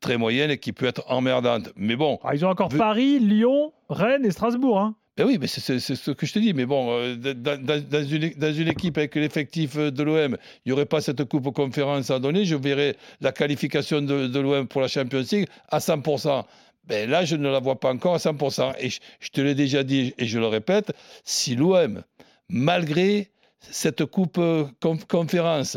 très 0.00 0.16
moyenne 0.18 0.50
et 0.50 0.58
qui 0.58 0.72
peut 0.72 0.86
être 0.86 1.02
emmerdante. 1.10 1.70
Mais 1.74 1.96
bon, 1.96 2.18
ah, 2.22 2.34
ils 2.34 2.44
ont 2.44 2.48
encore 2.50 2.68
Vu- 2.68 2.78
Paris, 2.78 3.18
Lyon, 3.18 3.72
Rennes 3.88 4.24
et 4.24 4.30
Strasbourg. 4.30 4.78
hein. 4.78 4.94
Ben 5.16 5.26
oui, 5.26 5.36
mais 5.38 5.46
c'est- 5.46 5.78
ce 5.78 6.10
que 6.10 6.24
je 6.24 6.32
te 6.32 6.38
dis. 6.38 6.54
Mais 6.54 6.64
bon, 6.64 6.90
euh, 6.98 7.16
dans, 7.16 8.54
une, 8.54 8.68
équipe 8.68 8.96
avec 8.96 9.14
l'effectif 9.14 9.76
euh, 9.76 9.90
de 9.90 10.02
l'OM, 10.02 10.36
il 10.64 10.68
n'y 10.68 10.72
aurait 10.72 10.86
pas 10.86 11.02
cette 11.02 11.24
coupe 11.24 11.52
conférence 11.52 12.10
à 12.10 12.18
donner. 12.18 12.46
Je 12.46 12.56
verrais 12.56 12.96
la 13.20 13.30
qualification 13.32 14.00
de, 14.00 14.38
l'OM 14.38 14.66
pour 14.66 14.80
la 14.80 14.88
Champions 14.88 15.22
League 15.30 15.48
à 15.68 15.80
100%. 15.80 16.44
Ben 16.84 17.08
là, 17.10 17.24
je 17.26 17.36
ne 17.36 17.48
la 17.50 17.60
vois 17.60 17.78
pas 17.78 17.92
encore 17.92 18.14
à 18.14 18.18
100%. 18.18 18.74
Et 18.80 18.88
je, 18.88 19.28
te 19.30 19.40
l'ai 19.42 19.54
déjà 19.54 19.84
dit 19.84 20.14
et 20.16 20.26
je 20.26 20.38
le 20.38 20.46
répète, 20.46 20.92
si 21.24 21.56
l'OM, 21.56 22.02
malgré 22.48 23.30
cette 23.60 24.06
coupe 24.06 24.38
euh, 24.38 24.64
conf- 24.80 25.04
conférence, 25.06 25.76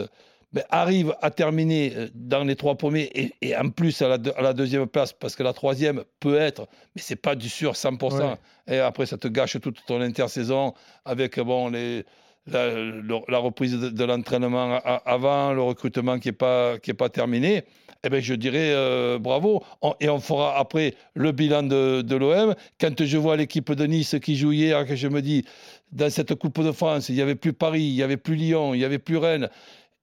ben, 0.56 0.64
arrive 0.70 1.14
à 1.22 1.30
terminer 1.32 1.92
euh, 1.96 2.08
dans 2.16 2.44
les 2.46 2.56
trois 2.56 2.76
premiers 2.76 3.10
et, 3.14 3.34
et 3.42 3.56
en 3.56 3.70
plus 3.70 4.02
à 4.02 4.08
la, 4.08 4.18
deux- 4.18 4.32
à 4.38 4.42
la 4.42 4.54
deuxième 4.54 4.88
place, 4.88 5.12
parce 5.14 5.36
que 5.36 5.44
la 5.44 5.52
troisième 5.54 6.04
peut 6.22 6.38
être, 6.38 6.68
mais 6.96 7.02
c'est 7.04 7.18
pas 7.18 7.36
du 7.36 7.50
sûr 7.50 7.74
100%. 7.74 8.14
Ouais. 8.20 8.36
Et 8.76 8.80
après, 8.80 9.06
ça 9.06 9.18
te 9.18 9.28
gâche 9.28 9.60
toute 9.60 9.80
ton 9.86 10.00
intersaison 10.02 10.74
avec 11.04 11.40
bon, 11.40 11.70
les, 11.70 12.06
la, 12.48 12.74
le- 12.74 13.20
la 13.28 13.38
reprise 13.38 13.74
de, 13.78 13.90
de 13.90 14.04
l'entraînement 14.06 14.80
avant, 15.06 15.52
le 15.54 15.62
recrutement 15.62 16.18
qui 16.20 16.30
n'est 16.30 16.34
pas, 16.34 16.80
qui 16.80 16.90
est 16.92 16.96
pas 16.96 17.10
terminé. 17.10 17.64
Eh 18.04 18.10
ben, 18.10 18.22
je 18.22 18.36
dirais 18.36 18.72
euh, 18.72 19.18
bravo. 19.20 19.64
On- 19.82 19.96
et 20.00 20.10
on 20.10 20.20
fera 20.20 20.58
après 20.58 20.94
le 21.16 21.32
bilan 21.32 21.64
de, 21.64 22.02
de 22.02 22.16
l'OM. 22.16 22.54
Quand 22.80 23.04
je 23.04 23.18
vois 23.18 23.36
l'équipe 23.36 23.72
de 23.72 23.86
Nice 23.86 24.16
qui 24.24 24.36
joue 24.38 24.52
hier, 24.54 24.86
que 24.86 24.96
je 24.96 25.08
me 25.10 25.22
dis, 25.22 25.44
dans 25.92 26.10
cette 26.10 26.36
Coupe 26.36 26.62
de 26.64 26.72
France, 26.72 27.10
il 27.10 27.16
n'y 27.16 27.22
avait 27.22 27.36
plus 27.36 27.52
Paris, 27.54 27.82
il 27.84 27.96
n'y 27.96 28.04
avait 28.04 28.18
plus 28.18 28.36
Lyon, 28.36 28.74
il 28.74 28.78
n'y 28.78 28.86
avait 28.86 29.00
plus 29.00 29.18
Rennes. 29.18 29.50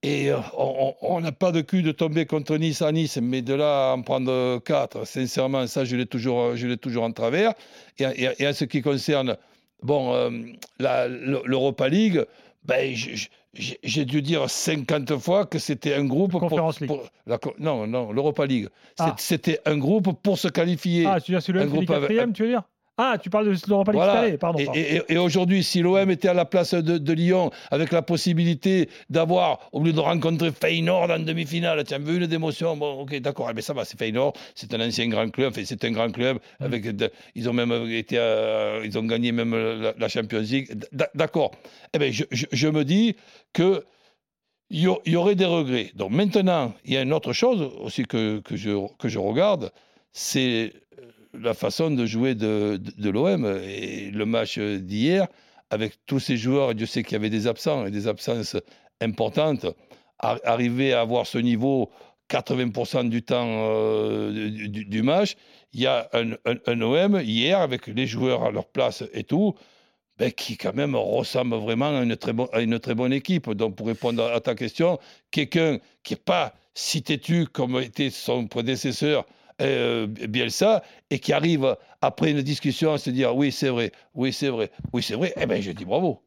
Et 0.04 0.31
euh, 0.32 0.38
on 0.56 1.20
n'a 1.20 1.31
pas 1.32 1.52
de 1.52 1.60
cul 1.60 1.82
de 1.82 1.93
tomber 1.93 2.26
contre 2.26 2.56
Nice 2.56 2.82
à 2.82 2.90
Nice, 2.90 3.19
mais 3.22 3.40
de 3.40 3.54
là 3.54 3.90
à 3.90 3.94
en 3.94 4.02
prendre 4.02 4.58
quatre, 4.64 5.06
sincèrement, 5.06 5.66
ça, 5.69 5.84
je 5.84 5.94
l'ai 5.94 6.06
toujours, 6.06 6.56
je 6.56 6.66
l'ai 6.66 6.76
toujours 6.76 7.04
en 7.04 7.12
travers. 7.12 7.52
Et, 7.99 8.04
et- 8.04 8.43
et 8.43 8.49
en 8.49 8.52
ce 8.52 8.64
qui 8.64 8.82
concerne 8.82 9.37
bon, 9.82 10.12
euh, 10.12 10.31
l'Europa 11.44 11.88
League, 11.88 12.25
ben, 12.64 12.94
j'ai 13.54 14.04
dû 14.04 14.22
dire 14.22 14.49
50 14.49 15.16
fois 15.19 15.46
que 15.46 15.58
c'était 15.58 15.94
un 15.94 16.05
groupe 16.05 16.32
pour, 16.87 17.05
la 17.26 17.38
non, 17.58 17.87
non, 17.87 18.12
l'Europa 18.12 18.46
League. 18.46 18.69
Ah. 18.98 19.14
C'était 19.19 19.60
un 19.66 19.76
groupe 19.78 20.20
pour 20.22 20.38
se 20.38 20.48
qualifier. 20.48 21.06
Ah, 21.06 21.20
tu 21.20 21.32
veux 21.32 21.38
dire, 21.38 21.60
un 21.62 21.64
qui 21.66 21.70
groupe 21.70 21.87
quatrième, 21.87 22.32
tu 22.32 22.43
veux 22.43 22.48
dire? 22.48 22.62
Ah, 23.04 23.19
tu 23.19 23.31
parles 23.31 23.46
de 23.46 23.56
l'Europa 23.69 23.90
League 23.93 24.00
Voilà. 24.02 24.38
pardon. 24.38 24.58
Et, 24.60 24.64
pardon. 24.66 24.81
et- 24.81 25.02
et 25.08 25.19
aujourd'hui, 25.19 25.64
si 25.64 25.81
l'OM 25.82 26.08
était 26.10 26.29
à 26.29 26.34
la 26.34 26.44
place 26.44 26.74
de, 26.74 26.98
de 26.98 27.12
Lyon, 27.12 27.50
avec 27.70 27.91
la 27.91 28.03
possibilité 28.03 28.88
d'avoir, 29.10 29.58
au 29.72 29.82
lieu 29.82 29.93
de 29.93 29.98
rencontrer 30.00 30.50
Feyenoord 30.53 31.10
en 31.10 31.19
demi-finale, 31.19 31.82
tu 31.84 31.94
as 31.94 31.98
vu 31.98 32.17
une 32.19 32.27
d'émotion 32.27 32.77
Bon, 32.77 33.00
ok, 33.03 33.19
d'accord, 33.20 33.48
eh 33.50 33.55
ben, 33.55 33.62
ça 33.62 33.72
va, 33.72 33.84
c'est 33.84 33.98
Feyenoord, 33.98 34.34
c'est 34.55 34.72
un 34.74 34.81
ancien 34.86 35.08
grand 35.08 35.29
club, 35.31 35.53
c'est 35.65 35.84
un 35.84 35.91
grand 35.91 36.10
club. 36.12 36.38
Mm. 36.60 36.65
Avec 36.65 36.96
de- 36.96 37.10
ils 37.34 37.48
ont 37.48 37.53
même 37.53 37.72
été, 37.91 38.17
euh, 38.19 38.82
ils 38.84 38.96
ont 38.98 39.03
gagné 39.05 39.32
même 39.32 39.55
la, 39.82 39.94
la 39.98 40.08
Champions 40.08 40.41
League. 40.41 40.69
D'accord. 41.15 41.50
Eh 41.94 41.98
ben, 41.98 42.12
je, 42.12 42.24
je- 42.31 42.46
je 42.53 42.69
me 42.69 42.84
dis 42.84 43.17
que 43.53 43.84
il 44.74 44.81
y, 45.06 45.17
aurait 45.17 45.34
des 45.34 45.44
regrets. 45.44 45.91
Donc 45.96 46.12
maintenant, 46.12 46.72
il 46.86 46.94
y 46.94 46.96
a 46.96 47.03
une 47.03 47.12
autre 47.12 47.34
chose 47.34 47.70
aussi 47.81 48.05
que, 48.05 48.38
que, 48.41 48.56
je, 48.56 48.70
que 48.98 49.08
je 49.08 49.19
regarde, 49.19 49.70
c'est 50.12 50.72
la 51.43 51.55
façon 51.55 51.91
de 51.91 52.06
jouer 52.06 52.34
de, 52.34 52.81
de, 52.81 53.11
l'OM. 53.11 53.44
Et 53.65 54.11
le 54.11 54.25
match 54.27 54.58
d'hier, 54.58 55.27
avec 55.70 55.94
tous 56.06 56.20
ces 56.20 56.37
joueurs, 56.37 56.75
Dieu 56.75 56.87
sait 56.87 57.03
qu'il 57.03 57.13
y 57.13 57.17
avait 57.17 57.31
des 57.31 57.46
absents 57.46 57.87
et 57.87 57.91
des 57.91 58.06
absences 58.08 58.56
importantes, 59.01 59.67
ar- 60.19 60.41
arriver 60.44 60.93
à 60.93 61.01
avoir 61.01 61.27
ce 61.27 61.39
niveau 61.39 61.91
80% 62.31 63.08
du 63.08 63.22
temps 63.22 63.46
euh, 63.46 64.51
du, 64.51 65.03
match, 65.03 65.37
il 65.72 65.81
y 65.81 65.87
a 65.87 66.08
un, 66.13 66.32
un- 66.46 66.81
OM 66.81 67.20
hier 67.20 67.61
avec 67.61 67.87
les 67.89 68.06
joueurs 68.06 68.44
à 68.44 68.51
leur 68.51 68.67
place 68.69 69.05
et 69.13 69.25
tout, 69.25 69.55
ben, 70.19 70.31
qui 70.32 70.56
quand 70.56 70.75
même 70.75 70.94
ressemble 70.94 71.56
vraiment 71.56 71.99
à 71.99 72.03
une, 72.03 72.17
très 72.17 72.32
à 72.53 72.61
une 72.61 72.79
très 72.79 72.94
bonne 72.94 73.13
équipe. 73.13 73.51
Donc 73.51 73.77
pour 73.77 73.87
répondre 73.87 74.25
à 74.25 74.41
ta 74.41 74.55
question, 74.55 74.99
quelqu'un 75.31 75.79
qui 76.03 76.15
n'est 76.15 76.20
pas 76.20 76.55
si 76.75 77.03
têtu 77.03 77.46
comme 77.46 77.79
était 77.81 78.11
son 78.11 78.46
prédécesseur, 78.46 79.27
euh, 79.62 80.06
Bielsa, 80.06 80.82
et 81.10 81.19
qui 81.19 81.32
arrive 81.32 81.76
après 82.00 82.31
une 82.31 82.42
discussion 82.42 82.92
à 82.92 82.98
se 82.98 83.10
dire 83.10 83.34
oui 83.36 83.52
c'est 83.52 83.69
vrai, 83.69 83.92
oui 84.14 84.32
c'est 84.32 84.48
vrai, 84.48 84.70
oui 84.92 85.02
c'est 85.02 85.14
vrai, 85.14 85.32
eh 85.40 85.46
ben 85.46 85.62
je 85.62 85.72
dis 85.72 85.84
bravo. 85.84 86.22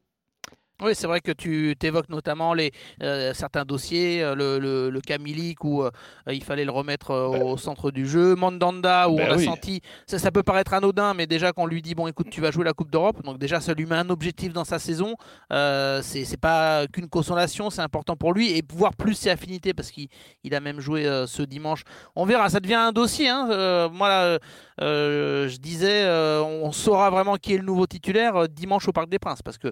Oui, 0.82 0.90
c'est 0.94 1.06
vrai 1.06 1.22
que 1.22 1.32
tu 1.32 1.74
évoques 1.82 2.10
notamment 2.10 2.52
les, 2.52 2.70
euh, 3.02 3.32
certains 3.32 3.64
dossiers, 3.64 4.22
euh, 4.22 4.34
le, 4.34 4.58
le, 4.58 4.90
le 4.90 5.00
Camilic 5.00 5.64
où 5.64 5.82
euh, 5.82 5.90
il 6.30 6.44
fallait 6.44 6.66
le 6.66 6.70
remettre 6.70 7.12
euh, 7.12 7.28
au 7.44 7.56
centre 7.56 7.90
du 7.90 8.06
jeu, 8.06 8.34
Mandanda 8.34 9.08
où 9.08 9.16
Ben 9.16 9.28
on 9.30 9.32
a 9.32 9.36
oui. 9.38 9.44
senti, 9.46 9.80
ça, 10.06 10.18
ça 10.18 10.30
peut 10.30 10.42
paraître 10.42 10.74
anodin, 10.74 11.14
mais 11.14 11.26
déjà 11.26 11.52
qu'on 11.54 11.64
lui 11.64 11.80
dit 11.80 11.94
bon 11.94 12.06
écoute 12.08 12.26
tu 12.30 12.42
vas 12.42 12.50
jouer 12.50 12.64
la 12.64 12.74
Coupe 12.74 12.90
d'Europe, 12.90 13.22
donc 13.24 13.38
déjà 13.38 13.58
ça 13.58 13.72
lui 13.72 13.86
met 13.86 13.94
un 13.96 14.10
objectif 14.10 14.52
dans 14.52 14.64
sa 14.64 14.78
saison, 14.78 15.14
c'est 15.50 16.40
pas 16.40 16.86
qu'une 16.88 17.08
consolation, 17.08 17.70
c'est 17.70 17.80
important 17.80 18.14
pour 18.14 18.34
lui 18.34 18.50
et 18.58 18.62
voir 18.74 18.94
plus 18.94 19.14
ses 19.14 19.30
affinités 19.30 19.72
parce 19.72 19.90
qu'il 19.90 20.08
il 20.44 20.54
a 20.54 20.60
même 20.60 20.80
joué 20.80 21.04
ce 21.26 21.42
dimanche. 21.42 21.84
On 22.14 22.26
verra, 22.26 22.50
ça 22.50 22.60
devient 22.60 22.74
un 22.74 22.92
dossier. 22.92 23.30
Hein. 23.30 23.88
Moi 23.92 24.08
là, 24.08 24.38
je 24.78 25.56
disais, 25.56 26.04
euh, 26.04 26.42
on 26.42 26.70
saura 26.72 27.08
vraiment 27.10 27.36
qui 27.36 27.54
est 27.54 27.58
le 27.58 27.64
nouveau 27.64 27.86
titulaire 27.86 28.36
euh, 28.36 28.46
dimanche 28.46 28.86
au 28.88 28.92
Parc 28.92 29.08
des 29.08 29.18
Princes 29.18 29.42
parce 29.42 29.58
que 29.58 29.68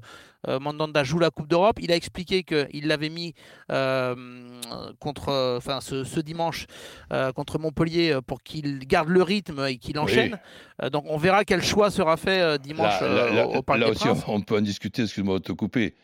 euh, 0.49 0.59
Mandanda 0.59 1.05
joue 1.05 1.19
la 1.19 1.31
Coupe 1.31 1.49
d'Europe. 1.49 1.79
Il 1.81 1.93
a 1.93 1.97
expliqué 1.97 2.43
qu'il 2.43 2.87
l'avait 2.87 3.11
mis 3.11 3.35
euh, 3.71 4.15
contre, 5.01 5.29
euh, 5.29 5.59
enfin 5.59 5.81
ce, 5.81 6.05
ce 6.05 6.21
dimanche 6.21 6.67
euh, 7.13 7.33
contre 7.33 7.59
Montpellier 7.59 8.13
euh, 8.13 8.21
pour 8.21 8.43
qu'il 8.43 8.79
garde 8.81 9.09
le 9.09 9.23
rythme 9.23 9.67
et 9.69 9.77
qu'il 9.77 9.99
enchaîne. 9.99 10.39
Euh, 10.83 10.91
donc 10.91 11.05
on 11.09 11.17
verra 11.19 11.45
quel 11.45 11.63
choix 11.63 11.91
sera 11.91 12.17
fait 12.17 12.41
euh, 12.41 12.59
dimanche 12.59 13.01
Là, 13.01 13.03
euh, 13.03 13.31
là, 13.35 13.47
au, 13.49 13.63
Parc 13.63 13.79
là 13.81 13.87
des 13.87 13.93
aussi, 13.93 14.05
Princes. 14.05 14.25
on, 14.27 14.35
on 14.37 14.41
peut 14.41 14.57
en 14.57 14.61
discuter, 14.63 15.03
excuse-moi 15.03 15.39
de 15.39 15.45
te 15.45 15.53
couper. 15.53 15.95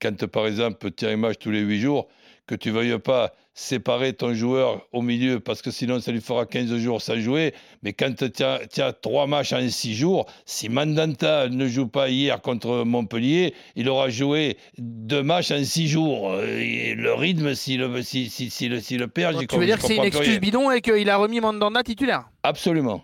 Quand, 0.00 0.26
par 0.26 0.46
exemple, 0.46 0.90
tu 0.92 1.06
as 1.06 1.10
un 1.10 1.16
match 1.16 1.36
tous 1.40 1.50
les 1.50 1.60
8 1.60 1.80
jours, 1.80 2.08
que 2.46 2.54
tu 2.54 2.68
ne 2.70 2.74
veuilles 2.74 2.98
pas 2.98 3.32
séparer 3.58 4.12
ton 4.12 4.34
joueur 4.34 4.86
au 4.92 5.02
milieu, 5.02 5.40
parce 5.40 5.62
que 5.62 5.72
sinon, 5.72 5.98
ça 6.00 6.12
lui 6.12 6.20
fera 6.20 6.46
15 6.46 6.76
jours 6.76 7.02
sans 7.02 7.18
jouer. 7.18 7.54
Mais 7.82 7.92
quand 7.92 8.14
tu 8.14 8.44
as, 8.44 8.60
as 8.78 8.92
trois 8.92 9.26
matchs 9.26 9.52
en 9.52 9.68
6 9.68 9.96
jours, 9.96 10.26
si 10.46 10.68
Mandanta 10.68 11.48
ne 11.48 11.66
joue 11.66 11.88
pas 11.88 12.08
hier 12.08 12.40
contre 12.40 12.84
Montpellier, 12.84 13.54
il 13.74 13.88
aura 13.88 14.10
joué 14.10 14.58
deux 14.78 15.24
matchs 15.24 15.50
en 15.50 15.64
6 15.64 15.88
jours. 15.88 16.36
Et 16.40 16.94
le 16.94 17.12
rythme, 17.14 17.54
s'il 17.54 17.80
le, 17.80 18.02
si, 18.02 18.30
si, 18.30 18.48
si 18.48 18.68
le, 18.68 18.78
le 18.96 19.08
perd, 19.08 19.40
j'y 19.40 19.48
tu 19.48 19.58
veux 19.58 19.66
dire 19.66 19.78
que 19.78 19.86
c'est 19.86 19.96
une 19.96 20.04
excuse 20.04 20.28
rien. 20.28 20.38
bidon 20.38 20.70
et 20.70 20.80
qu'il 20.80 21.10
a 21.10 21.16
remis 21.16 21.40
Mandanda 21.40 21.82
titulaire? 21.82 22.30
Absolument. 22.44 23.02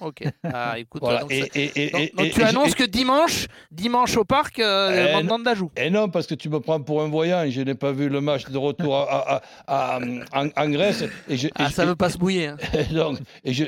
Ok. 0.00 0.22
Ah, 0.44 0.74
écoute, 0.78 1.00
Voilà. 1.02 1.20
donc, 1.20 1.32
Et, 1.32 1.42
c'est- 1.52 1.56
et- 1.60 1.86
et- 1.86 1.90
donc- 1.90 2.00
et- 2.00 2.12
donc 2.16 2.26
et- 2.26 2.30
tu 2.30 2.42
annonces 2.42 2.74
que 2.74 2.84
dimanche, 2.84 3.46
dimanche 3.70 4.16
au 4.16 4.24
parc, 4.24 4.58
euh, 4.58 5.08
Eh, 5.10 5.12
Mandanda 5.14 5.54
joue. 5.54 5.70
Et 5.76 5.90
non, 5.90 6.08
parce 6.08 6.26
que 6.26 6.34
tu 6.34 6.48
me 6.48 6.60
prends 6.60 6.80
pour 6.80 7.02
un 7.02 7.08
voyant. 7.08 7.44
Je 7.48 7.60
n'ai 7.62 7.74
pas 7.74 7.92
vu 7.92 8.08
le 8.08 8.20
match 8.20 8.46
de 8.48 8.58
retour 8.58 8.96
à, 8.96 9.40
à- 9.66 9.98
en, 10.34 10.48
en 10.56 10.68
Grèce. 10.68 11.04
Et, 11.28 11.36
je, 11.36 11.46
et 11.48 11.50
Ah, 11.56 11.70
ça 11.70 11.84
veut 11.86 11.96
pas 11.96 12.10
se 12.10 12.18
bouiller. 12.18 12.48
hein. 12.48 12.56
et 12.90 12.92
donc, 12.94 13.18
et, 13.44 13.52
je- 13.52 13.64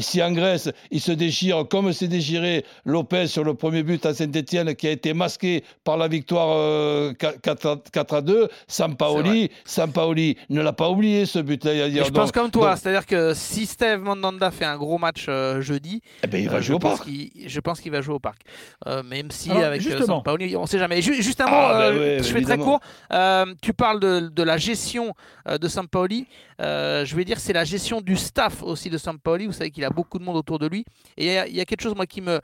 si 0.00 0.22
en 0.22 0.32
Grèce, 0.32 0.70
il 0.90 1.00
se 1.00 1.12
déchire 1.12 1.64
comme 1.68 1.92
s'est 1.92 2.08
déchiré 2.08 2.64
Lopez 2.84 3.26
sur 3.26 3.44
le 3.44 3.54
premier 3.54 3.82
but 3.82 4.04
à 4.06 4.14
Saint-Etienne, 4.14 4.74
qui 4.74 4.88
a 4.88 4.90
été 4.90 5.14
masqué 5.14 5.64
par 5.84 5.96
la 5.96 6.08
victoire 6.08 6.48
euh, 6.56 7.12
4, 7.14 7.66
à- 7.66 7.76
4 7.92 8.14
à 8.14 8.20
2, 8.22 8.48
Sampaoli, 8.68 9.50
Sampaoli 9.64 10.36
ne 10.48 10.60
l'a 10.62 10.72
pas 10.72 10.88
oublié 10.90 11.26
ce 11.26 11.38
but-là 11.38 11.70
je 11.90 12.10
pense 12.10 12.32
comme 12.32 12.50
toi, 12.50 12.76
c'est-à-dire 12.76 13.06
que 13.06 13.32
si 13.34 13.66
Steve 13.66 14.00
Mandanda 14.00 14.50
fait 14.50 14.64
un 14.64 14.76
gros 14.76 14.98
match 14.98 15.09
euh, 15.28 15.60
jeudi, 15.60 16.02
eh 16.22 16.26
ben, 16.26 16.40
il 16.42 16.48
va 16.48 16.56
euh, 16.58 16.60
jouer 16.60 16.74
au 16.76 16.78
je, 16.78 16.82
pense 16.82 16.98
parc. 16.98 17.08
qu'il, 17.08 17.30
je 17.46 17.60
pense 17.60 17.80
qu'il 17.80 17.92
va 17.92 18.00
jouer 18.00 18.14
au 18.14 18.18
parc. 18.18 18.40
Euh, 18.86 19.02
même 19.02 19.30
si 19.30 19.50
Alors, 19.50 19.64
avec 19.64 19.80
euh, 19.80 19.84
justement. 19.84 20.06
Sampaoli, 20.18 20.56
on 20.56 20.62
ne 20.62 20.66
sait 20.66 20.78
jamais. 20.78 21.02
Ju- 21.02 21.22
juste 21.22 21.40
un 21.40 21.46
mot, 21.46 21.50
Ah, 21.56 21.78
bah 21.90 21.98
ouais, 21.98 22.18
je 22.18 22.24
fais 22.32 22.42
très 22.42 22.58
court. 22.58 22.80
Euh, 23.12 23.46
tu 23.62 23.72
parles 23.72 24.00
de, 24.00 24.20
de 24.28 24.42
la 24.42 24.56
gestion 24.56 25.14
euh, 25.48 25.58
de 25.58 25.68
Sampaoli. 25.68 26.26
Euh, 26.60 27.04
je 27.04 27.16
vais 27.16 27.24
dire 27.24 27.40
c'est 27.40 27.52
la 27.52 27.64
gestion 27.64 28.00
du 28.00 28.16
staff 28.16 28.62
aussi 28.62 28.90
de 28.90 28.98
Sampaoli. 28.98 29.46
Vous 29.46 29.52
savez 29.52 29.70
qu'il 29.70 29.84
a 29.84 29.90
beaucoup 29.90 30.18
de 30.18 30.24
monde 30.24 30.36
autour 30.36 30.58
de 30.58 30.66
lui. 30.66 30.84
Et 31.16 31.36
il 31.48 31.54
y 31.56 31.60
a- 31.60 31.64
quelque 31.64 31.82
chose 31.82 31.94
moi 31.94 32.06
qui 32.06 32.20
me, 32.20 32.40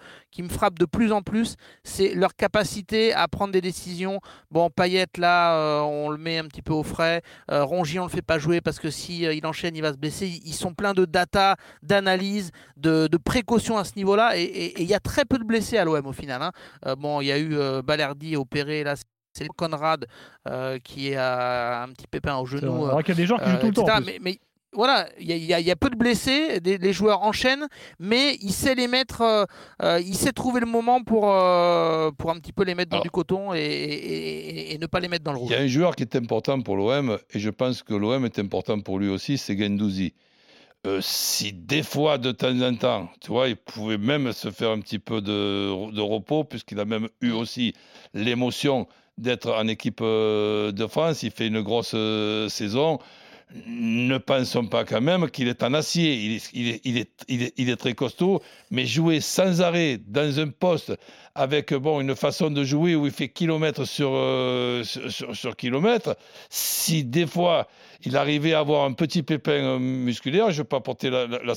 frappe 0.49 0.79
de 0.79 0.85
plus 0.87 1.13
en 1.13 1.23
plus, 1.23 1.57
c'est 1.85 2.15
leur 2.15 2.35
capacité 2.35 3.13
à 3.13 3.29
prendre 3.29 3.53
des 3.53 3.61
décisions. 3.61 4.21
Bon, 4.51 4.71
Payet 4.71 5.07
là, 5.19 5.57
euh, 5.57 5.81
on 5.81 6.09
le 6.11 6.19
met 6.19 6.39
un 6.39 6.45
petit 6.45 6.63
peu 6.63 6.73
au 6.73 6.83
frais. 6.83 7.23
Euh, 7.51 7.65
Rongier, 7.65 8.01
on 8.01 8.05
le 8.05 8.11
fait 8.11 8.23
pas 8.23 8.39
jouer 8.39 8.61
parce 8.61 8.79
que 8.79 8.91
si 8.91 9.27
euh, 9.27 9.35
il 9.35 9.45
enchaîne, 9.47 9.77
il 9.77 9.83
va 9.83 9.93
se 9.93 9.99
blesser. 9.99 10.27
Ils 10.45 10.55
sont 10.55 10.73
pleins 10.75 10.95
de 10.95 11.05
data, 11.05 11.57
d'analyse, 11.83 12.51
de, 12.77 13.07
de 13.09 13.17
précautions 13.17 13.77
à 13.79 13.85
ce 13.85 13.93
niveau-là. 13.97 14.37
Et- 14.39 14.81
il 14.81 14.87
y 14.87 14.95
a 14.95 15.01
très 15.01 15.25
peu 15.25 15.39
de 15.39 15.45
blessés 15.45 15.79
à 15.79 15.85
l'OM 15.85 16.07
au 16.07 16.13
final. 16.13 16.43
hein. 16.43 16.53
Bon, 16.97 17.21
il 17.21 17.27
y 17.27 17.33
a 17.33 17.39
eu 17.39 17.57
Balerdi 17.83 18.37
opéré 18.37 18.85
là. 18.85 18.95
C'est 19.37 19.49
Conrad 19.49 20.07
euh, 20.49 20.79
qui 20.79 21.15
a 21.15 21.83
un 21.83 21.89
petit 21.89 22.07
pépin 22.07 22.37
au 22.37 22.47
genou. 22.47 22.87
vrai 22.87 23.03
qu'il 23.03 23.15
y 23.15 23.19
a 23.19 23.21
des 23.21 23.27
joueurs 23.27 23.41
qui 23.43 23.51
jouent 23.51 23.57
euh, 23.57 23.61
tout 23.61 23.67
le 23.67 23.73
temps. 23.87 24.01
Mais, 24.05 24.19
mais 24.21 24.39
voilà, 24.73 25.09
il 25.19 25.27
y, 25.27 25.33
a- 25.33 25.37
il 25.37 25.45
y 25.45 25.55
a- 25.55 25.61
il 25.61 25.67
y 25.67 25.71
a 25.71 25.77
peu 25.77 25.89
de 25.89 25.97
blessés, 25.97 26.61
des- 26.61 26.77
les 26.79 26.93
joueurs 26.93 27.23
enchaînent, 27.23 27.67
mais 27.99 28.37
il 28.43 28.53
sait 28.53 28.75
les 28.75 28.89
mettre, 28.89 29.23
euh, 29.83 30.01
il 30.01 30.15
sait 30.15 30.33
trouver 30.33 30.61
le 30.61 30.67
moment 30.67 31.03
pour, 31.03 31.31
euh, 31.33 32.11
pour 32.19 32.31
un 32.31 32.35
petit 32.39 32.53
peu 32.53 32.63
les 32.65 32.75
mettre 32.75 32.91
dans 32.91 32.97
Alors- 32.99 33.05
du 33.05 33.11
coton 33.11 33.55
et, 33.55 33.59
et- 33.59 34.49
et- 34.71 34.75
et 34.75 34.79
ne 34.79 34.87
pas 34.87 35.01
les 35.01 35.09
mettre 35.09 35.25
dans 35.25 35.33
le 35.33 35.39
Il 35.39 35.43
rouge. 35.43 35.51
y 35.53 35.55
a 35.55 35.61
un 35.61 35.67
joueur 35.67 35.97
qui 35.97 36.03
est 36.03 36.15
important 36.17 36.61
pour 36.61 36.77
l'OM, 36.77 37.19
et 37.33 37.39
je 37.39 37.51
pense 37.51 37.83
que 37.83 37.95
l'OM 37.95 38.25
est 38.27 38.39
important 38.39 38.79
pour 38.81 38.99
lui 38.99 39.09
aussi, 39.09 39.39
c'est 39.39 39.57
Gendouzi. 39.59 40.13
Euh, 40.87 41.01
si 41.01 41.53
des 41.53 41.83
fois, 41.83 42.17
de 42.19 42.31
temps 42.33 42.61
en 42.61 42.75
temps, 42.77 43.09
tu 43.21 43.29
vois, 43.29 43.49
il 43.49 43.57
pouvait 43.57 43.99
même 43.99 44.31
se 44.33 44.51
faire 44.51 44.71
un 44.71 44.79
petit 44.81 44.99
peu 45.01 45.21
de, 45.23 45.91
de 45.91 46.01
repos, 46.03 46.45
puisqu'il 46.45 46.79
a 46.79 46.85
même 46.85 47.09
eu 47.23 47.31
aussi 47.33 47.73
l'émotion 48.15 48.87
d'être 49.19 49.51
en 49.53 49.67
équipe 49.69 50.01
euh, 50.03 50.73
de 50.73 50.87
France, 50.87 51.23
il 51.23 51.31
fait 51.31 51.47
une 51.47 51.63
grosse 51.63 51.93
euh, 51.95 52.49
saison. 52.49 52.99
Ne 53.69 54.19
pensons 54.19 54.67
pas 54.67 54.85
quand 54.85 55.01
même 55.01 55.31
qu'il 55.31 55.47
est 55.47 55.63
en 55.63 55.73
acier, 55.73 56.41
il 56.53 56.99
est, 57.71 57.77
très 57.77 57.95
costaud, 57.95 58.43
mais 58.73 58.87
jouer 58.87 59.21
sans 59.21 59.63
arrêt 59.63 59.99
dans 60.05 60.41
un 60.41 60.49
poste 60.49 60.93
avec 61.37 61.73
bon, 61.73 62.01
une 62.01 62.17
façon 62.17 62.51
de 62.51 62.65
jouer 62.65 62.97
où 62.97 63.07
il 63.07 63.13
fait 63.13 63.29
kilomètre 63.29 63.85
sur, 63.85 64.11
euh, 64.13 64.83
sur, 64.83 65.13
sur- 65.13 65.37
sur 65.37 65.57
kilomètre, 65.57 66.17
si 66.51 67.05
des 67.05 67.27
fois 67.27 67.69
il 68.05 68.17
arrivait 68.17 68.53
à 68.53 68.59
avoir 68.59 68.85
un 68.85 68.93
petit 68.95 69.23
pépin 69.23 69.79
musculaire, 69.79 70.47
je 70.51 70.55
ne 70.55 70.59
veux 70.59 70.65
pas 70.65 70.81
porter 70.81 71.09
la, 71.11 71.27
la, 71.29 71.55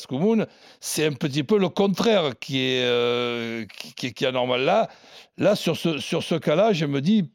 c'est 0.80 1.06
un 1.06 1.14
petit 1.14 1.44
peu 1.44 1.58
le 1.58 1.70
contraire 1.70 2.34
qui 2.40 2.60
est, 2.60 3.68
qui, 3.78 3.94
qui 3.96 4.08
est- 4.08 4.12
qui 4.14 4.26
est 4.26 4.28
anormal 4.28 4.62
là. 4.62 4.90
Là, 5.38 5.56
sur 5.56 5.76
ce, 5.78 5.98
sur 6.00 6.22
ce 6.22 6.36
cas-là, 6.36 6.74
je 6.74 6.86
me 6.86 7.02
dis, 7.02 7.32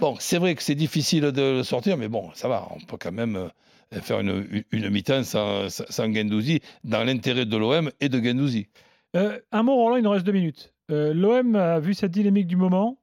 bon, 0.00 0.16
c'est 0.18 0.38
vrai 0.38 0.54
que 0.54 0.62
c'est 0.62 0.74
difficile 0.74 1.22
de 1.32 1.56
le 1.58 1.62
sortir, 1.62 1.96
mais 1.96 2.08
bon, 2.08 2.30
ça 2.34 2.48
va, 2.48 2.68
on 2.70 2.80
peut 2.80 2.96
quand 2.98 3.12
même 3.12 3.36
euh, 3.36 4.00
faire 4.00 4.20
une, 4.20 4.46
une, 4.50 4.64
une 4.72 4.90
mi-temps 4.90 5.24
sans, 5.24 5.68
sans 5.68 6.08
dans 6.08 7.04
l'intérêt 7.04 7.46
de 7.46 7.56
l'OM 7.56 7.90
et 8.00 8.08
de 8.08 8.18
Guendouzi. 8.18 8.68
Euh, 9.16 9.38
un 9.52 9.62
mot, 9.62 9.74
Roland, 9.76 9.96
il 9.96 10.02
nous 10.02 10.10
reste 10.10 10.26
deux 10.26 10.32
minutes. 10.32 10.72
Euh, 10.90 11.14
L'OM 11.14 11.54
a 11.54 11.78
vu 11.78 11.94
cette 11.94 12.10
dynamique 12.10 12.46
du 12.46 12.56
moment. 12.56 12.98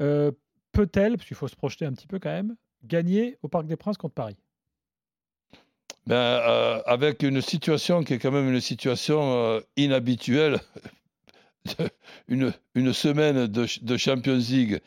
euh, 0.00 0.32
Peut-elle, 0.72 1.16
parce 1.16 1.26
qu'il 1.26 1.36
faut 1.36 1.48
se 1.48 1.56
projeter 1.56 1.84
un 1.84 1.92
petit 1.92 2.06
peu 2.06 2.18
quand 2.18 2.30
même, 2.30 2.56
gagner 2.84 3.36
au 3.42 3.48
Parc 3.48 3.66
des 3.66 3.76
Princes 3.76 3.98
contre 3.98 4.14
Paris? 4.14 4.36
Ben, 6.06 6.80
avec 6.86 7.22
une 7.22 7.40
situation 7.42 8.02
qui 8.02 8.14
est 8.14 8.18
quand 8.18 8.30
même 8.30 8.48
une 8.52 8.60
situation 8.60 9.60
inhabituelle, 9.76 10.60
une, 12.28 12.52
une 12.74 12.92
semaine 12.92 13.46
de 13.46 13.96
Champions 13.96 14.36
League 14.38 14.80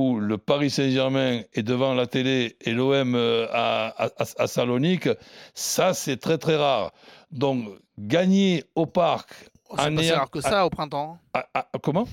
où 0.00 0.18
le 0.20 0.38
Paris 0.38 0.70
Saint-Germain 0.70 1.42
est 1.52 1.62
devant 1.62 1.94
la 1.94 2.06
télé 2.06 2.56
et 2.62 2.72
l'OM 2.72 3.14
euh, 3.14 3.46
à, 3.52 3.88
à, 3.88 4.06
à- 4.06 4.42
à 4.42 4.46
Salonique, 4.46 5.08
ça 5.54 5.94
c'est 5.94 6.16
très 6.16 6.38
très 6.38 6.56
rare. 6.56 6.92
Donc 7.30 7.64
gagner 7.98 8.64
au 8.74 8.86
parc, 8.86 9.30
c'est 9.70 9.76
pas 9.76 10.02
si 10.02 10.10
rare 10.12 10.30
que 10.30 10.40
ça 10.40 10.66
au 10.66 10.70
printemps. 10.70 11.18
comment? 11.82 12.06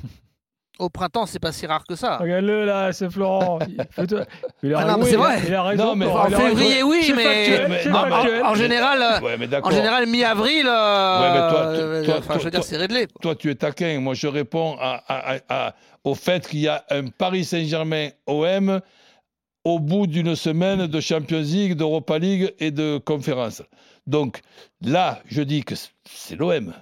Au 0.80 0.90
printemps, 0.90 1.26
c'est 1.26 1.40
pas 1.40 1.52
si 1.52 1.66
rare 1.66 1.84
que 1.88 1.96
ça. 1.96 2.18
Regarde-le 2.18 2.64
là, 2.66 2.94
c'est 2.94 3.10
Florent. 3.10 3.58
Il, 3.98 4.08
faut- 4.08 4.16
il 4.62 4.74
a 4.76 4.80
Ah 4.80 4.86
non, 4.86 4.98
mais 4.98 5.04
raison, 5.04 5.06
c'est 5.10 5.16
vrai. 5.16 5.40
Il 5.48 5.54
a 5.56 5.64
raison. 5.64 5.86
Non, 5.86 5.96
mais- 5.96 6.06
Florent, 6.06 6.26
En 6.26 6.30
février, 6.30 6.84
oui, 6.84 7.14
mais- 7.16 7.24
factuel, 7.24 7.68
mais- 7.70 7.80
c'est 7.84 7.90
non, 7.90 8.04
mais- 8.04 8.10
factuel. 8.12 8.44
En 8.44 8.56
général, 8.56 9.24
Ouais, 9.24 9.38
mais 9.38 9.46
en 9.46 9.50
d'accord. 9.50 9.72
général 9.72 10.06
mi-avril, 10.08 10.66
euh, 10.68 11.22
Ouais, 11.22 11.38
toi, 11.40 11.50
toi- 11.50 11.66
euh, 11.72 12.06
toi- 12.06 12.16
enfin, 12.20 12.26
toi- 12.34 12.38
je 12.40 12.44
veux 12.46 12.52
dire, 12.52 12.60
toi- 12.60 12.68
c'est 12.70 12.78
réglé. 12.78 13.08
toi, 13.22 13.36
tu 13.36 13.50
es 13.50 13.56
taquin. 13.56 14.00
Moi, 14.00 14.14
je 14.14 14.28
réponds 14.28 14.78
à- 14.80 15.02
à- 15.08 15.36
à- 15.36 15.68
à- 15.68 15.76
au 16.04 16.14
fait 16.16 16.48
qu'il 16.48 16.60
y 16.60 16.68
a 16.68 16.84
un 16.92 17.08
Paris 17.08 17.44
Saint-Germain 17.46 18.10
OM 18.28 18.80
au 19.64 19.80
bout 19.80 20.06
d'une 20.08 20.36
semaine 20.36 20.86
de 20.88 21.00
Champions 21.02 21.40
League, 21.42 21.74
d'Europa 21.76 22.20
League 22.20 22.54
et 22.60 22.72
de 22.72 23.00
conférence. 23.00 23.64
Donc 24.06 24.40
là, 24.82 25.20
je 25.26 25.42
dis 25.42 25.64
que 25.64 25.74
c'est 26.06 26.36
l'OM. 26.36 26.74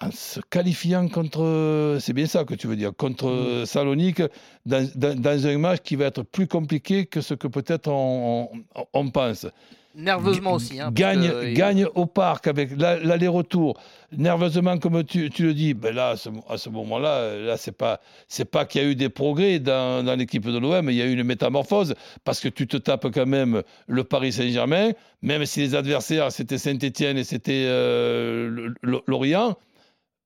En 0.00 0.10
se 0.10 0.40
qualifiant 0.50 1.06
contre, 1.08 1.98
c'est 2.00 2.12
bien 2.12 2.26
ça 2.26 2.44
que 2.44 2.54
tu 2.54 2.66
veux 2.66 2.76
dire, 2.76 2.90
contre 2.96 3.62
Salonique, 3.66 4.22
dans, 4.66 4.88
dans- 4.96 5.20
dans 5.20 5.46
un 5.46 5.58
match 5.58 5.80
qui 5.84 5.96
va 5.96 6.06
être 6.06 6.22
plus 6.22 6.46
compliqué 6.48 7.06
que 7.06 7.20
ce 7.20 7.34
que 7.34 7.46
peut-être 7.46 7.88
on, 7.88 8.48
on- 8.74 8.84
on 8.92 9.10
pense 9.10 9.46
Nerveusement 9.94 10.54
aussi. 10.54 10.80
hein, 10.80 10.90
gagne, 10.90 11.28
que, 11.30 11.52
gagne 11.52 11.86
au 11.94 12.06
parc 12.06 12.46
avec 12.46 12.70
la- 12.78 12.98
l'aller-retour, 12.98 13.78
nerveusement 14.16 14.78
comme 14.78 15.04
tu, 15.04 15.28
tu 15.28 15.44
le 15.44 15.52
dis, 15.54 15.74
ben 15.74 15.94
là, 15.94 16.14
à 16.48 16.56
ce, 16.56 16.68
moment-là, 16.70 17.36
là, 17.36 17.56
c'est 17.58 17.76
pas, 17.76 18.00
c'est 18.26 18.46
pas 18.50 18.64
qu'il 18.64 18.82
y 18.82 18.84
a 18.86 18.88
eu 18.88 18.94
des 18.96 19.10
progrès 19.10 19.58
dans, 19.58 20.02
dans 20.04 20.14
l'équipe 20.14 20.46
de 20.46 20.58
l'OM, 20.58 20.88
il 20.88 20.96
y 20.96 21.02
a 21.02 21.04
eu 21.06 21.12
une 21.12 21.24
métamorphose 21.24 21.94
parce 22.24 22.40
que 22.40 22.48
tu 22.48 22.66
te 22.66 22.78
tapes 22.78 23.08
quand 23.12 23.26
même 23.26 23.62
le 23.86 24.02
Paris 24.04 24.32
Saint-Germain, 24.32 24.92
même 25.20 25.44
si 25.44 25.60
les 25.60 25.74
adversaires 25.74 26.32
c'était 26.32 26.58
Saint-Étienne 26.58 27.18
et 27.18 27.24
c'était 27.24 27.66
euh, 27.66 28.70
Lorient, 29.06 29.56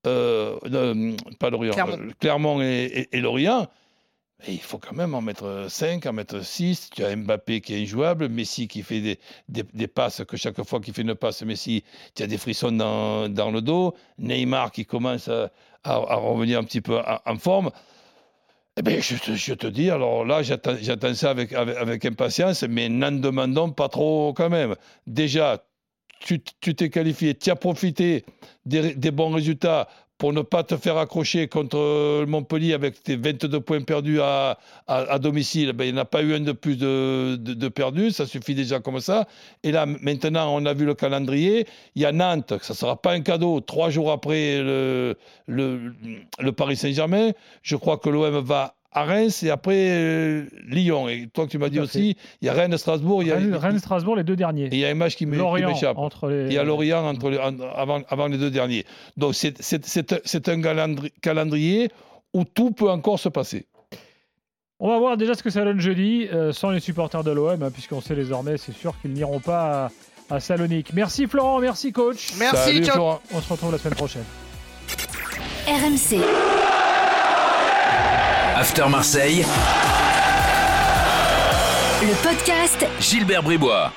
euh, 0.06 0.56
euh, 0.72 1.16
pas 1.38 1.50
Lorient, 1.50 1.72
Clermont. 1.72 1.98
euh, 1.98 2.10
Clermont 2.20 2.62
et, 2.62 2.84
et- 3.12 3.16
et 3.16 3.20
Lorient. 3.20 3.66
Et 4.46 4.52
il 4.52 4.60
faut 4.60 4.76
quand 4.78 4.92
même 4.94 5.14
en 5.14 5.22
mettre 5.22 5.64
5, 5.70 6.04
en 6.04 6.12
mettre 6.12 6.44
6. 6.44 6.90
Tu 6.94 7.02
as 7.02 7.16
Mbappé 7.16 7.62
qui 7.62 7.74
est 7.74 7.82
injouable, 7.82 8.28
Messi 8.28 8.68
qui 8.68 8.82
fait 8.82 9.00
des, 9.00 9.18
des, 9.48 9.62
des 9.72 9.86
passes, 9.88 10.22
que 10.28 10.36
chaque 10.36 10.62
fois 10.62 10.78
qu'il 10.80 10.92
fait 10.92 11.02
une 11.02 11.14
passe, 11.14 11.42
Messi, 11.42 11.84
tu 12.14 12.22
as 12.22 12.26
des 12.26 12.36
frissons 12.36 12.70
dans, 12.72 13.30
dans 13.30 13.50
le 13.50 13.62
dos. 13.62 13.94
Neymar 14.18 14.72
qui 14.72 14.84
commence 14.84 15.28
à, 15.28 15.50
à, 15.84 15.94
à 15.94 16.16
revenir 16.16 16.58
un 16.58 16.64
petit 16.64 16.82
peu 16.82 16.98
en, 16.98 17.18
en 17.24 17.36
forme. 17.38 17.70
Eh 18.78 18.82
bien, 18.82 19.00
je, 19.00 19.16
te- 19.16 19.34
je 19.34 19.54
te 19.54 19.66
dis, 19.66 19.88
alors 19.90 20.26
là, 20.26 20.42
j'attends 20.42 20.76
j'attends 20.82 21.14
ça 21.14 21.30
avec, 21.30 21.54
avec, 21.54 21.76
avec 21.78 22.04
impatience, 22.04 22.62
mais 22.64 22.90
n'en 22.90 23.12
demandons 23.12 23.70
pas 23.70 23.88
trop 23.88 24.34
quand 24.34 24.50
même. 24.50 24.74
Déjà, 25.06 25.64
tu 26.26 26.74
t'es 26.74 26.90
qualifié, 26.90 27.34
tu 27.34 27.50
as 27.50 27.56
profité 27.56 28.24
des, 28.64 29.10
bons 29.10 29.30
résultats 29.30 29.88
pour 30.18 30.32
ne 30.32 30.40
pas 30.40 30.64
te 30.64 30.76
faire 30.76 30.96
accrocher 30.96 31.46
contre 31.46 31.76
euh, 31.76 32.26
Montpellier 32.26 32.72
avec 32.72 33.02
tes 33.02 33.16
22 33.16 33.60
points 33.60 33.82
perdus 33.82 34.20
à, 34.22 34.58
à, 34.86 35.18
domicile. 35.18 35.72
Ben, 35.74 35.84
il 35.84 35.92
n'y 35.92 35.98
en 35.98 36.02
a 36.02 36.04
pas 36.06 36.22
eu 36.22 36.34
un 36.34 36.40
de 36.40 36.52
plus 36.52 36.76
de, 36.76 37.36
de, 37.38 37.52
de 37.52 37.68
perdus, 37.68 38.12
ça 38.12 38.26
suffit 38.26 38.54
déjà 38.54 38.80
comme 38.80 39.00
ça. 39.00 39.28
Et 39.62 39.72
là, 39.72 39.84
maintenant, 39.84 40.54
on 40.54 40.64
a 40.64 40.72
vu 40.72 40.86
le 40.86 40.94
calendrier. 40.94 41.66
Il 41.96 42.02
y 42.02 42.06
a 42.06 42.12
Nantes, 42.12 42.54
ça 42.62 42.72
ne 42.72 42.76
sera 42.76 43.00
pas 43.00 43.12
un 43.12 43.20
cadeau, 43.20 43.60
trois 43.60 43.90
jours 43.90 44.10
après 44.10 44.62
le, 44.62 45.16
le, 45.46 45.92
le 46.38 46.52
Paris 46.52 46.76
Saint-Germain. 46.76 47.32
Je 47.62 47.76
crois 47.76 47.98
que 47.98 48.08
l'OM 48.08 48.42
va 48.42 48.75
à 48.92 49.04
Reims 49.04 49.42
et 49.42 49.50
après 49.50 49.88
euh, 49.90 50.44
Lyon. 50.68 51.08
Et 51.08 51.28
toi, 51.32 51.46
tu 51.46 51.58
m'as 51.58 51.68
dit 51.68 51.80
aussi, 51.80 52.16
il 52.40 52.46
y 52.46 52.48
a 52.48 52.52
Rennes-Strasbourg, 52.54 53.22
il 53.22 53.28
y 53.28 53.32
a, 53.32 53.36
Rennes, 53.36 53.54
Rennes, 53.54 53.78
Strasbourg, 53.78 54.16
les 54.16 54.24
deux 54.24 54.32
et 54.34 54.36
derniers. 54.36 54.68
il 54.72 54.78
y 54.78 54.84
a 54.84 54.88
un 54.88 54.94
match 54.94 55.16
qui 55.16 55.26
m'échappe. 55.26 55.98
entre 55.98 56.28
les. 56.28 56.46
Il 56.46 56.52
y 56.52 56.58
a 56.58 56.64
Lorient 56.64 57.06
entre 57.06 57.30
les- 57.30 57.38
en- 57.38 57.58
avant, 57.74 58.00
avant 58.08 58.26
les 58.28 58.38
deux 58.38 58.50
derniers. 58.50 58.84
Donc 59.16 59.34
c'est- 59.34 59.60
c'est 59.62 59.84
c'est- 59.84 60.20
c'est 60.24 60.48
un 60.48 60.60
calendri- 60.60 61.12
calendrier 61.20 61.90
où 62.32 62.44
tout 62.44 62.70
peut 62.70 62.90
encore 62.90 63.18
se 63.18 63.28
passer. 63.28 63.66
On 64.78 64.88
va 64.90 64.98
voir 64.98 65.16
déjà 65.16 65.34
ce 65.34 65.42
que 65.42 65.48
ça 65.50 65.64
donne 65.64 65.80
jeudi 65.80 66.26
euh, 66.32 66.52
sans 66.52 66.70
les 66.70 66.80
supporters 66.80 67.24
de 67.24 67.30
l'OM, 67.30 67.62
hein, 67.62 67.70
puisqu'on 67.70 68.00
sait 68.02 68.14
désormais, 68.14 68.58
c'est 68.58 68.72
sûr 68.76 68.94
qu'ils 69.00 69.12
n'iront 69.12 69.40
pas 69.40 69.90
à, 70.30 70.34
à 70.36 70.40
Salonique. 70.40 70.92
Merci 70.92 71.26
Florent, 71.26 71.60
merci 71.60 71.92
coach. 71.92 72.32
Merci, 72.38 72.56
Salut. 72.74 72.84
Florent. 72.84 73.20
On 73.32 73.40
se 73.40 73.50
retrouve 73.50 73.72
la 73.72 73.78
semaine 73.78 73.94
prochaine. 73.94 74.24
RMC, 75.66 76.20
After 78.58 78.88
Marseille, 78.88 79.44
le 82.00 82.14
podcast 82.22 82.86
Gilbert 82.98 83.42
Bribois. 83.42 83.92